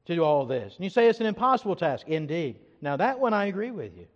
to 0.05 0.15
do 0.15 0.23
all 0.23 0.45
this. 0.45 0.75
And 0.75 0.84
you 0.84 0.89
say 0.89 1.08
it's 1.08 1.19
an 1.19 1.27
impossible 1.27 1.75
task. 1.75 2.08
Indeed. 2.08 2.60
Now, 2.82 2.97
that 2.97 3.19
one 3.19 3.34
I 3.34 3.45
agree 3.45 3.71
with 3.71 3.95
you. 3.95 4.08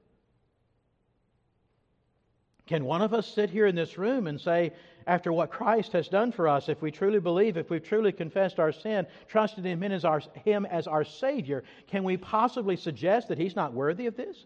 Can 2.66 2.86
one 2.86 3.02
of 3.02 3.14
us 3.14 3.28
sit 3.28 3.50
here 3.50 3.68
in 3.68 3.76
this 3.76 3.98
room 3.98 4.28
and 4.28 4.40
say, 4.40 4.72
after 5.06 5.34
what 5.34 5.52
Christ 5.52 5.92
has 5.92 6.08
done 6.08 6.32
for 6.32 6.48
us, 6.48 6.70
if 6.70 6.82
we 6.82 6.92
truly 6.92 7.20
believe, 7.20 7.58
if 7.58 7.70
we've 7.70 7.84
truly 7.84 8.14
confessed 8.14 8.58
our 8.58 8.72
sin, 8.72 9.06
trusted 9.28 9.66
Him 9.66 9.84
as 9.84 10.06
our, 10.06 10.22
Him 10.46 10.66
as 10.66 10.88
our 10.88 11.04
Savior, 11.04 11.64
can 11.88 12.04
we 12.06 12.16
possibly 12.16 12.78
suggest 12.78 13.28
that 13.28 13.38
He's 13.38 13.56
not 13.56 13.74
worthy 13.74 14.08
of 14.08 14.16
this? 14.16 14.46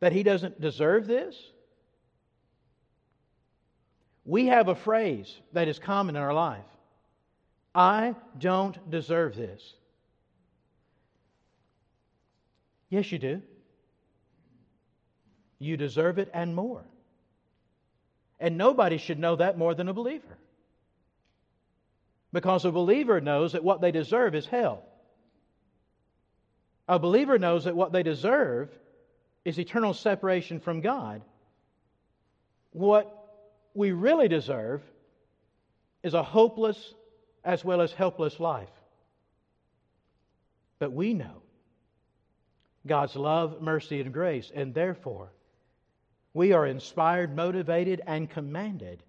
That 0.00 0.12
He 0.12 0.22
doesn't 0.22 0.60
deserve 0.60 1.06
this? 1.06 1.34
We 4.26 4.46
have 4.46 4.66
a 4.66 4.74
phrase 4.74 5.32
that 5.52 5.68
is 5.68 5.78
common 5.78 6.16
in 6.16 6.22
our 6.22 6.34
life 6.34 6.64
I 7.74 8.14
don't 8.38 8.90
deserve 8.90 9.36
this. 9.36 9.74
Yes, 12.88 13.10
you 13.12 13.18
do. 13.18 13.42
You 15.58 15.76
deserve 15.76 16.18
it 16.18 16.30
and 16.32 16.54
more. 16.54 16.84
And 18.40 18.58
nobody 18.58 18.98
should 18.98 19.18
know 19.18 19.36
that 19.36 19.58
more 19.58 19.74
than 19.74 19.88
a 19.88 19.94
believer. 19.94 20.38
Because 22.32 22.64
a 22.64 22.72
believer 22.72 23.20
knows 23.20 23.52
that 23.52 23.64
what 23.64 23.80
they 23.80 23.90
deserve 23.90 24.34
is 24.34 24.46
hell. 24.46 24.82
A 26.88 26.98
believer 26.98 27.38
knows 27.38 27.64
that 27.64 27.76
what 27.76 27.92
they 27.92 28.02
deserve 28.02 28.70
is 29.44 29.58
eternal 29.58 29.94
separation 29.94 30.60
from 30.60 30.80
God. 30.80 31.22
What 32.72 33.25
we 33.76 33.92
really 33.92 34.28
deserve 34.28 34.82
is 36.02 36.14
a 36.14 36.22
hopeless 36.22 36.94
as 37.44 37.64
well 37.64 37.80
as 37.80 37.92
helpless 37.92 38.40
life. 38.40 38.70
But 40.78 40.92
we 40.92 41.14
know 41.14 41.42
God's 42.86 43.16
love, 43.16 43.60
mercy, 43.60 44.00
and 44.00 44.12
grace, 44.12 44.50
and 44.54 44.74
therefore 44.74 45.32
we 46.34 46.52
are 46.52 46.66
inspired, 46.66 47.34
motivated, 47.34 48.02
and 48.06 48.28
commanded 48.28 49.02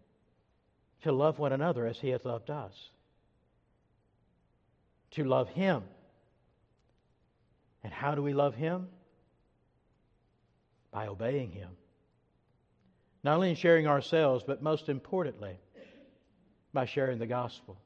to 1.04 1.12
love 1.12 1.40
one 1.40 1.54
another 1.54 1.86
as 1.86 2.00
He 2.00 2.10
hath 2.10 2.26
loved 2.26 2.50
us. 2.50 2.74
To 5.12 5.24
love 5.24 5.50
Him. 5.50 5.84
And 7.84 7.94
how 7.94 8.16
do 8.16 8.24
we 8.24 8.34
love 8.34 8.56
Him? 8.56 8.88
By 10.92 11.08
obeying 11.08 11.52
Him. 11.52 11.70
Not 13.24 13.36
only 13.36 13.50
in 13.50 13.56
sharing 13.56 13.88
ourselves, 13.88 14.44
but 14.46 14.62
most 14.62 14.90
importantly, 14.90 15.60
by 16.74 16.86
sharing 16.86 17.20
the 17.20 17.28
gospel. 17.28 17.78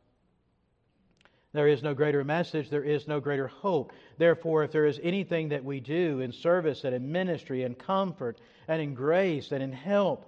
There 1.53 1.67
is 1.67 1.83
no 1.83 1.93
greater 1.93 2.23
message, 2.23 2.69
there 2.69 2.83
is 2.83 3.07
no 3.07 3.19
greater 3.19 3.47
hope. 3.47 3.91
Therefore, 4.17 4.63
if 4.63 4.71
there 4.71 4.85
is 4.85 4.99
anything 5.03 5.49
that 5.49 5.65
we 5.65 5.79
do 5.81 6.21
in 6.21 6.31
service 6.31 6.85
and 6.85 6.95
in 6.95 7.11
ministry 7.11 7.63
and 7.63 7.77
comfort 7.77 8.39
and 8.67 8.81
in 8.81 8.93
grace 8.93 9.51
and 9.51 9.61
in 9.61 9.73
help, 9.73 10.25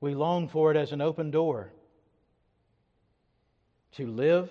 we 0.00 0.14
long 0.14 0.48
for 0.48 0.70
it 0.70 0.76
as 0.76 0.92
an 0.92 1.00
open 1.00 1.32
door 1.32 1.72
to 3.92 4.06
live 4.06 4.48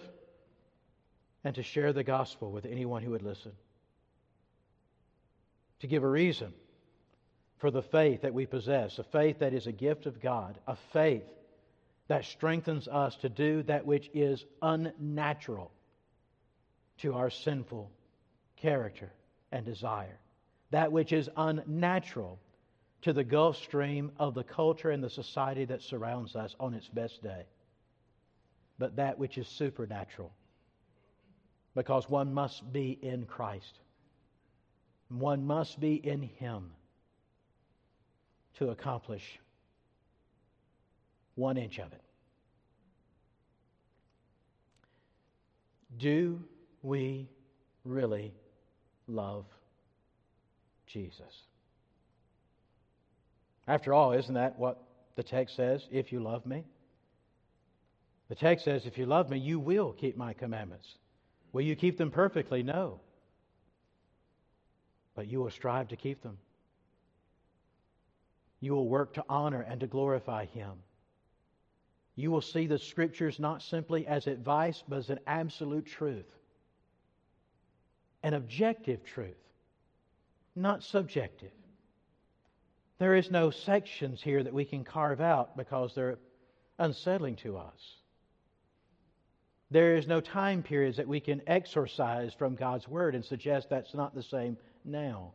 and 1.45 1.55
to 1.55 1.63
share 1.63 1.93
the 1.93 2.03
gospel 2.03 2.51
with 2.51 2.65
anyone 2.65 3.01
who 3.01 3.11
would 3.11 3.23
listen. 3.23 3.53
To 5.79 5.87
give 5.87 6.03
a 6.03 6.09
reason 6.09 6.53
for 7.57 7.71
the 7.71 7.81
faith 7.81 8.21
that 8.21 8.33
we 8.33 8.45
possess, 8.45 8.99
a 8.99 9.03
faith 9.03 9.39
that 9.39 9.53
is 9.53 9.67
a 9.67 9.71
gift 9.71 10.05
of 10.05 10.21
God, 10.21 10.57
a 10.67 10.75
faith 10.93 11.23
that 12.07 12.25
strengthens 12.25 12.87
us 12.87 13.15
to 13.17 13.29
do 13.29 13.63
that 13.63 13.85
which 13.85 14.09
is 14.13 14.45
unnatural 14.61 15.71
to 16.99 17.13
our 17.13 17.29
sinful 17.29 17.91
character 18.57 19.11
and 19.51 19.65
desire, 19.65 20.17
that 20.71 20.91
which 20.91 21.11
is 21.11 21.29
unnatural 21.35 22.39
to 23.01 23.13
the 23.13 23.23
Gulf 23.23 23.57
Stream 23.57 24.11
of 24.17 24.33
the 24.33 24.43
culture 24.43 24.91
and 24.91 25.03
the 25.03 25.09
society 25.09 25.65
that 25.65 25.81
surrounds 25.81 26.35
us 26.35 26.55
on 26.59 26.73
its 26.73 26.87
best 26.87 27.21
day, 27.23 27.45
but 28.77 28.95
that 28.95 29.17
which 29.17 29.37
is 29.37 29.47
supernatural, 29.47 30.31
because 31.75 32.09
one 32.09 32.33
must 32.33 32.71
be 32.71 32.97
in 33.01 33.25
Christ. 33.25 33.79
One 35.09 35.45
must 35.45 35.79
be 35.79 35.95
in 35.95 36.21
Him 36.21 36.71
to 38.57 38.69
accomplish 38.69 39.39
one 41.35 41.57
inch 41.57 41.77
of 41.79 41.91
it. 41.91 42.01
Do 45.97 46.39
we 46.81 47.27
really 47.85 48.33
love 49.07 49.45
Jesus? 50.85 51.43
After 53.67 53.93
all, 53.93 54.13
isn't 54.13 54.33
that 54.33 54.57
what 54.57 54.81
the 55.15 55.23
text 55.23 55.55
says? 55.55 55.87
If 55.91 56.11
you 56.11 56.19
love 56.19 56.45
me? 56.45 56.63
The 58.29 58.35
text 58.35 58.65
says, 58.65 58.85
if 58.85 58.97
you 58.97 59.05
love 59.05 59.29
me, 59.29 59.37
you 59.37 59.59
will 59.59 59.93
keep 59.93 60.17
my 60.17 60.33
commandments. 60.33 60.87
Will 61.53 61.61
you 61.61 61.75
keep 61.75 61.97
them 61.97 62.11
perfectly? 62.11 62.63
No. 62.63 62.99
But 65.15 65.27
you 65.27 65.39
will 65.39 65.49
strive 65.49 65.87
to 65.89 65.95
keep 65.95 66.21
them. 66.21 66.37
You 68.59 68.73
will 68.73 68.87
work 68.87 69.13
to 69.13 69.25
honor 69.29 69.61
and 69.61 69.79
to 69.81 69.87
glorify 69.87 70.45
Him. 70.45 70.71
You 72.15 72.31
will 72.31 72.41
see 72.41 72.65
the 72.65 72.79
Scriptures 72.79 73.39
not 73.39 73.61
simply 73.61 74.07
as 74.07 74.25
advice, 74.25 74.83
but 74.87 74.97
as 74.97 75.09
an 75.09 75.19
absolute 75.27 75.85
truth, 75.85 76.25
an 78.23 78.33
objective 78.33 79.03
truth, 79.03 79.37
not 80.55 80.83
subjective. 80.83 81.51
There 82.97 83.15
is 83.15 83.29
no 83.29 83.51
sections 83.51 84.23
here 84.23 84.41
that 84.41 84.53
we 84.53 84.65
can 84.65 84.83
carve 84.83 85.21
out 85.21 85.55
because 85.55 85.93
they're 85.93 86.17
unsettling 86.79 87.35
to 87.37 87.57
us. 87.57 87.97
There 89.69 89.95
is 89.95 90.07
no 90.07 90.21
time 90.21 90.63
periods 90.63 90.97
that 90.97 91.07
we 91.07 91.19
can 91.19 91.41
exorcise 91.45 92.33
from 92.33 92.55
God's 92.55 92.87
Word 92.87 93.13
and 93.13 93.23
suggest 93.23 93.69
that's 93.69 93.93
not 93.93 94.15
the 94.15 94.23
same 94.23 94.57
now. 94.85 95.33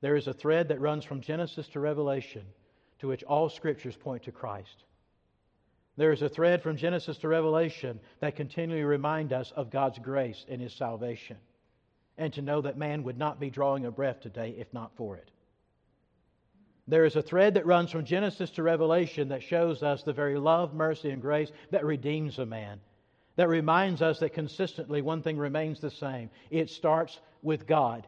There 0.00 0.16
is 0.16 0.26
a 0.26 0.32
thread 0.32 0.68
that 0.68 0.80
runs 0.80 1.04
from 1.04 1.20
Genesis 1.20 1.68
to 1.68 1.80
Revelation 1.80 2.44
to 2.98 3.08
which 3.08 3.24
all 3.24 3.48
scriptures 3.48 3.96
point 3.96 4.24
to 4.24 4.32
Christ. 4.32 4.84
There 5.96 6.12
is 6.12 6.22
a 6.22 6.28
thread 6.28 6.62
from 6.62 6.76
Genesis 6.76 7.16
to 7.18 7.28
Revelation 7.28 8.00
that 8.20 8.36
continually 8.36 8.84
remind 8.84 9.32
us 9.32 9.52
of 9.52 9.70
God's 9.70 9.98
grace 9.98 10.44
and 10.48 10.60
His 10.60 10.74
salvation, 10.74 11.36
and 12.18 12.32
to 12.34 12.42
know 12.42 12.60
that 12.62 12.76
man 12.76 13.02
would 13.04 13.18
not 13.18 13.40
be 13.40 13.50
drawing 13.50 13.86
a 13.86 13.90
breath 13.90 14.20
today 14.20 14.54
if 14.58 14.72
not 14.74 14.94
for 14.96 15.16
it. 15.16 15.30
There 16.88 17.04
is 17.04 17.16
a 17.16 17.22
thread 17.22 17.54
that 17.54 17.66
runs 17.66 17.90
from 17.90 18.04
Genesis 18.04 18.50
to 18.50 18.62
Revelation 18.62 19.28
that 19.28 19.42
shows 19.42 19.82
us 19.82 20.02
the 20.02 20.12
very 20.12 20.38
love, 20.38 20.72
mercy, 20.72 21.10
and 21.10 21.20
grace 21.20 21.50
that 21.70 21.84
redeems 21.84 22.38
a 22.38 22.46
man, 22.46 22.80
that 23.36 23.48
reminds 23.48 24.02
us 24.02 24.20
that 24.20 24.34
consistently 24.34 25.02
one 25.02 25.22
thing 25.22 25.36
remains 25.36 25.80
the 25.80 25.90
same. 25.90 26.30
It 26.50 26.70
starts 26.70 27.18
with 27.42 27.66
God 27.66 28.06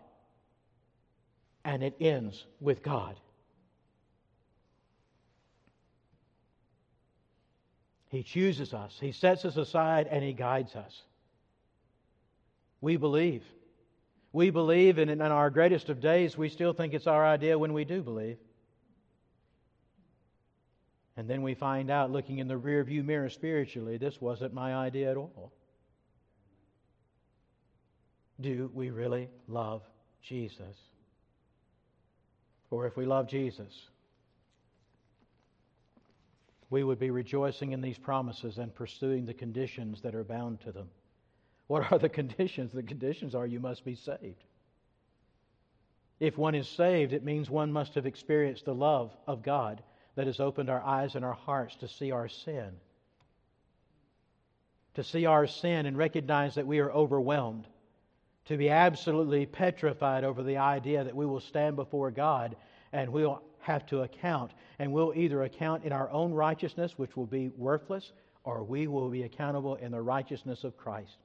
and 1.69 1.83
it 1.83 1.95
ends 2.01 2.47
with 2.61 2.83
God. 2.83 3.15
He 8.09 8.23
chooses 8.23 8.73
us, 8.73 8.97
He 8.99 9.13
sets 9.13 9.45
us 9.45 9.59
aside, 9.59 10.07
and 10.11 10.25
He 10.25 10.33
guides 10.33 10.75
us. 10.75 11.03
We 12.81 12.97
believe. 12.97 13.45
We 14.33 14.49
believe, 14.49 14.97
and 14.97 15.11
in 15.11 15.21
our 15.21 15.51
greatest 15.51 15.91
of 15.91 16.01
days, 16.01 16.39
we 16.39 16.49
still 16.49 16.73
think 16.73 16.95
it's 16.95 17.07
our 17.07 17.27
idea 17.27 17.59
when 17.59 17.75
we 17.75 17.85
do 17.85 18.03
believe. 18.03 18.39
And 21.19 21.29
then 21.29 21.43
we 21.43 21.53
find 21.53 21.91
out, 21.91 22.11
looking 22.11 22.39
in 22.39 22.49
the 22.49 22.59
rearview 22.59 23.05
mirror 23.05 23.29
spiritually, 23.29 23.99
this 23.99 24.23
wasn't 24.23 24.55
my 24.55 24.75
idea 24.75 25.11
at 25.11 25.19
all. 25.19 25.53
Do 28.41 28.71
we 28.73 28.89
really 28.89 29.29
love 29.49 29.83
Jesus? 30.23 30.88
Or 32.71 32.87
if 32.87 32.97
we 32.97 33.07
love 33.07 33.29
Jesus, 33.29 33.89
we 36.71 36.85
would 36.85 36.99
be 36.99 37.11
rejoicing 37.11 37.73
in 37.73 37.81
these 37.81 37.99
promises 37.99 38.59
and 38.59 38.75
pursuing 38.75 39.25
the 39.25 39.35
conditions 39.35 40.03
that 40.03 40.15
are 40.15 40.25
bound 40.25 40.61
to 40.63 40.73
them. 40.73 40.91
What 41.67 41.91
are 41.91 41.99
the 41.99 42.09
conditions? 42.21 42.73
The 42.73 42.83
conditions 42.83 43.35
are 43.35 43.47
you 43.47 43.61
must 43.61 43.85
be 43.85 43.95
saved. 43.95 44.45
If 46.21 46.37
one 46.37 46.55
is 46.55 46.69
saved, 46.69 47.13
it 47.13 47.25
means 47.25 47.49
one 47.49 47.73
must 47.73 47.95
have 47.95 48.07
experienced 48.07 48.65
the 48.65 48.75
love 48.75 49.17
of 49.27 49.43
God 49.43 49.83
that 50.17 50.27
has 50.27 50.41
opened 50.41 50.69
our 50.69 50.83
eyes 50.83 51.15
and 51.15 51.25
our 51.25 51.35
hearts 51.35 51.77
to 51.77 51.89
see 51.89 52.11
our 52.11 52.29
sin. 52.29 52.73
To 54.95 55.05
see 55.05 55.27
our 55.27 55.47
sin 55.47 55.87
and 55.87 55.97
recognize 55.97 56.57
that 56.57 56.67
we 56.67 56.81
are 56.81 56.91
overwhelmed 56.91 57.67
to 58.49 58.57
be 58.57 58.71
absolutely 58.71 59.45
petrified 59.45 60.25
over 60.25 60.43
the 60.43 60.57
idea 60.57 61.05
that 61.05 61.15
we 61.15 61.27
will 61.27 61.41
stand 61.41 61.77
before 61.77 62.11
God 62.11 62.57
and 62.93 63.13
we'll 63.13 63.43
have 63.61 63.85
to 63.87 64.01
account. 64.01 64.53
And 64.79 64.91
we'll 64.91 65.13
either 65.15 65.43
account 65.43 65.85
in 65.85 65.93
our 65.93 66.11
own 66.11 66.33
righteousness, 66.33 66.95
which 66.97 67.15
will 67.15 67.27
be 67.27 67.51
worthless, 67.57 68.11
or 68.45 68.65
we 68.65 68.87
will 68.87 69.11
be 69.11 69.25
accountable 69.25 69.75
in 69.75 69.93
the 69.93 70.01
righteousness 70.01 70.65
of 70.65 70.79
Christ. 70.79 71.19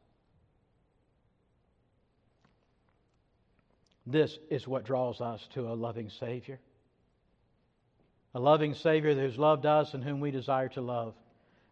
This 4.05 4.37
is 4.49 4.67
what 4.67 4.83
draws 4.83 5.21
us 5.21 5.47
to 5.53 5.69
a 5.69 5.73
loving 5.73 6.09
Savior. 6.09 6.59
A 8.35 8.39
loving 8.39 8.73
Savior 8.73 9.15
who's 9.15 9.37
loved 9.37 9.65
us 9.65 9.93
and 9.93 10.03
whom 10.03 10.19
we 10.19 10.31
desire 10.31 10.67
to 10.69 10.81
love. 10.81 11.13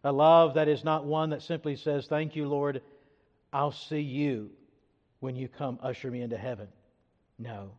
A 0.02 0.12
love 0.12 0.54
that 0.54 0.68
is 0.68 0.82
not 0.82 1.04
one 1.04 1.30
that 1.30 1.42
simply 1.42 1.76
says, 1.76 2.06
Thank 2.06 2.36
you, 2.36 2.48
Lord, 2.48 2.80
I'll 3.52 3.72
see 3.72 4.00
you 4.00 4.50
when 5.22 5.36
you 5.36 5.46
come 5.46 5.78
usher 5.80 6.10
me 6.10 6.20
into 6.20 6.36
heaven. 6.36 6.66
No. 7.38 7.70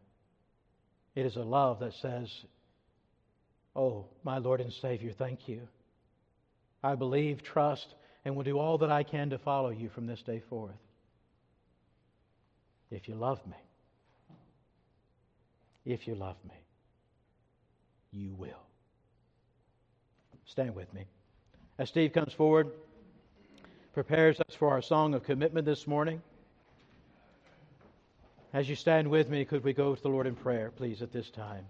It 1.13 1.25
is 1.25 1.35
a 1.35 1.41
love 1.41 1.81
that 1.81 1.93
says, 1.95 2.31
Oh, 3.75 4.05
my 4.23 4.37
Lord 4.37 4.61
and 4.61 4.71
Savior, 4.71 5.11
thank 5.11 5.49
you. 5.49 5.67
I 6.81 6.95
believe, 6.95 7.43
trust, 7.43 7.95
and 8.23 8.37
will 8.37 8.43
do 8.43 8.57
all 8.57 8.77
that 8.77 8.91
I 8.91 9.03
can 9.03 9.29
to 9.31 9.37
follow 9.37 9.71
you 9.71 9.89
from 9.89 10.07
this 10.07 10.21
day 10.21 10.41
forth. 10.49 10.71
If 12.89 13.09
you 13.09 13.15
love 13.15 13.45
me, 13.45 13.57
if 15.83 16.07
you 16.07 16.15
love 16.15 16.37
me, 16.47 16.55
you 18.11 18.33
will. 18.35 18.63
Stand 20.45 20.75
with 20.75 20.93
me. 20.93 21.07
As 21.77 21.89
Steve 21.89 22.13
comes 22.13 22.31
forward, 22.31 22.71
prepares 23.93 24.39
us 24.39 24.55
for 24.57 24.69
our 24.69 24.81
song 24.81 25.13
of 25.13 25.23
commitment 25.23 25.65
this 25.65 25.85
morning. 25.87 26.21
As 28.53 28.69
you 28.69 28.75
stand 28.75 29.09
with 29.09 29.29
me, 29.29 29.45
could 29.45 29.63
we 29.63 29.73
go 29.73 29.95
to 29.95 30.01
the 30.01 30.09
Lord 30.09 30.27
in 30.27 30.35
prayer, 30.35 30.69
please, 30.69 31.01
at 31.01 31.11
this 31.11 31.31
time? 31.31 31.65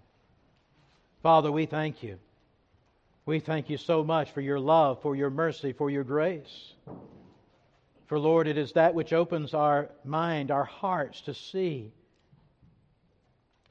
Father, 1.22 1.50
we 1.50 1.64
thank 1.64 2.02
you. 2.02 2.18
We 3.24 3.40
thank 3.40 3.70
you 3.70 3.78
so 3.78 4.04
much 4.04 4.32
for 4.32 4.42
your 4.42 4.60
love, 4.60 5.00
for 5.00 5.16
your 5.16 5.30
mercy, 5.30 5.72
for 5.72 5.88
your 5.88 6.04
grace. 6.04 6.74
For, 8.06 8.18
Lord, 8.18 8.46
it 8.46 8.58
is 8.58 8.72
that 8.72 8.94
which 8.94 9.14
opens 9.14 9.54
our 9.54 9.88
mind, 10.04 10.50
our 10.50 10.64
hearts 10.64 11.22
to 11.22 11.32
see 11.32 11.90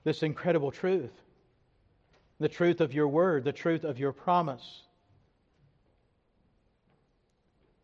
this 0.04 0.24
incredible 0.24 0.72
truth 0.72 1.14
the 2.40 2.50
truth 2.50 2.82
of 2.82 2.94
your 2.94 3.08
word, 3.08 3.46
the 3.46 3.54
truth 3.54 3.86
of 3.86 4.00
your 4.00 4.12
promise. 4.12 4.82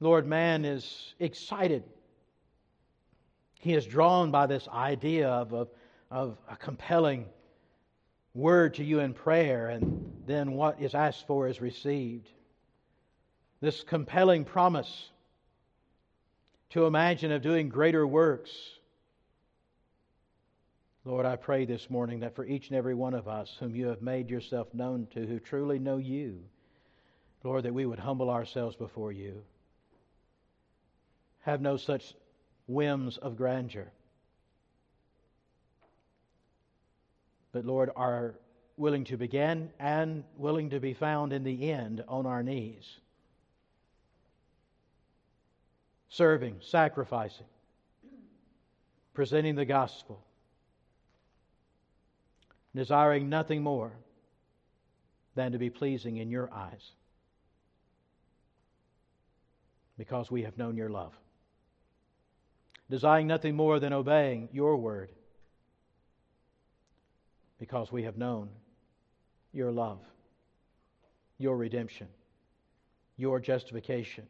Lord, 0.01 0.27
man 0.27 0.65
is 0.65 1.13
excited 1.19 1.84
he 3.60 3.74
is 3.74 3.86
drawn 3.86 4.32
by 4.32 4.47
this 4.47 4.68
idea 4.70 5.28
of, 5.30 5.53
of, 5.53 5.70
of 6.10 6.38
a 6.49 6.55
compelling 6.55 7.26
word 8.34 8.76
to 8.76 8.84
you 8.84 8.99
in 8.99 9.14
prayer, 9.14 9.68
and 9.68 10.14
then 10.26 10.53
what 10.53 10.82
is 10.82 10.95
asked 10.95 11.28
for 11.28 11.47
is 11.47 11.60
received. 11.60 12.30
This 13.60 13.84
compelling 13.84 14.45
promise 14.45 15.10
to 16.70 16.86
imagine 16.86 17.34
of 17.34 17.41
doing 17.41 17.68
greater 17.68 18.07
works. 18.07 18.51
Lord, 21.03 21.26
I 21.26 21.36
pray 21.36 21.66
this 21.66 21.89
morning 21.89 22.22
that 22.22 22.36
for 22.36 22.45
each 22.45 22.70
and 22.70 22.78
every 22.78 22.95
one 22.95 23.14
of 23.14 23.28
us 23.28 23.57
whom 23.60 23.76
you 23.76 23.88
have 23.88 24.01
made 24.01 24.30
yourself 24.30 24.74
known 24.74 25.07
to, 25.14 25.26
who 25.26 25.39
truly 25.39 25.80
know 25.80 25.97
you, 25.97 26.39
Lord, 27.43 27.64
that 27.64 27.74
we 27.74 27.86
would 27.86 27.99
humble 27.99 28.30
ourselves 28.30 28.78
before 28.78 29.12
you. 29.12 29.41
Have 31.41 31.62
no 31.62 31.76
such 31.76 32.14
whims 32.70 33.17
of 33.17 33.36
grandeur. 33.36 33.91
But 37.51 37.65
Lord, 37.65 37.89
are 37.95 38.36
willing 38.78 39.05
to 39.05 39.17
begin 39.17 39.72
and 39.80 40.24
willing 40.38 40.70
to 40.70 40.80
be 40.80 40.93
found 40.93 41.34
in 41.34 41.43
the 41.43 41.72
end 41.72 42.03
on 42.07 42.28
our 42.28 42.43
knees. 42.43 42.99
Serving, 46.09 46.57
sacrificing, 46.61 47.47
presenting 49.13 49.55
the 49.55 49.65
gospel, 49.65 50.24
desiring 52.76 53.30
nothing 53.30 53.63
more 53.63 53.91
than 55.34 55.53
to 55.53 55.57
be 55.57 55.72
pleasing 55.72 56.17
in 56.17 56.30
your 56.30 56.53
eyes 56.53 56.91
because 59.97 60.30
we 60.30 60.43
have 60.43 60.57
known 60.57 60.78
your 60.78 60.89
love. 60.89 61.13
Desiring 62.90 63.28
nothing 63.28 63.56
more 63.56 63.80
than 63.80 63.94
obeying 63.94 64.50
your 64.52 64.76
word 64.78 65.10
because 67.60 67.92
we 67.92 68.04
have 68.04 68.18
known 68.18 68.50
your 69.54 69.72
love, 69.72 70.00
your 71.38 71.56
redemption, 71.56 72.08
your 73.18 73.40
justification, 73.40 74.26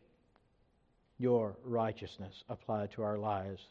your 1.18 1.56
righteousness 1.64 2.44
applied 2.50 2.92
to 2.92 3.04
our 3.04 3.18
lives 3.18 3.62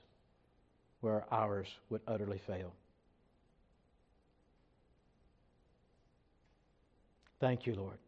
where 1.00 1.24
ours 1.30 1.68
would 1.90 2.00
utterly 2.06 2.40
fail. 2.46 2.72
Thank 7.40 7.66
you, 7.66 7.74
Lord. 7.74 7.98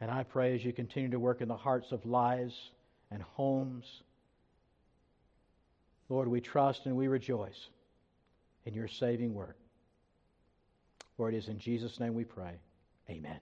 And 0.00 0.10
I 0.10 0.24
pray 0.24 0.54
as 0.54 0.64
you 0.64 0.72
continue 0.72 1.10
to 1.10 1.18
work 1.18 1.40
in 1.40 1.48
the 1.48 1.56
hearts 1.56 1.92
of 1.92 2.04
lives 2.04 2.54
and 3.10 3.22
homes, 3.22 3.84
Lord, 6.12 6.28
we 6.28 6.42
trust 6.42 6.84
and 6.84 6.94
we 6.94 7.08
rejoice 7.08 7.68
in 8.66 8.74
your 8.74 8.86
saving 8.86 9.32
work. 9.32 9.56
For 11.16 11.30
it 11.30 11.34
is 11.34 11.48
in 11.48 11.58
Jesus' 11.58 11.98
name 11.98 12.12
we 12.12 12.24
pray. 12.24 12.52
Amen. 13.08 13.40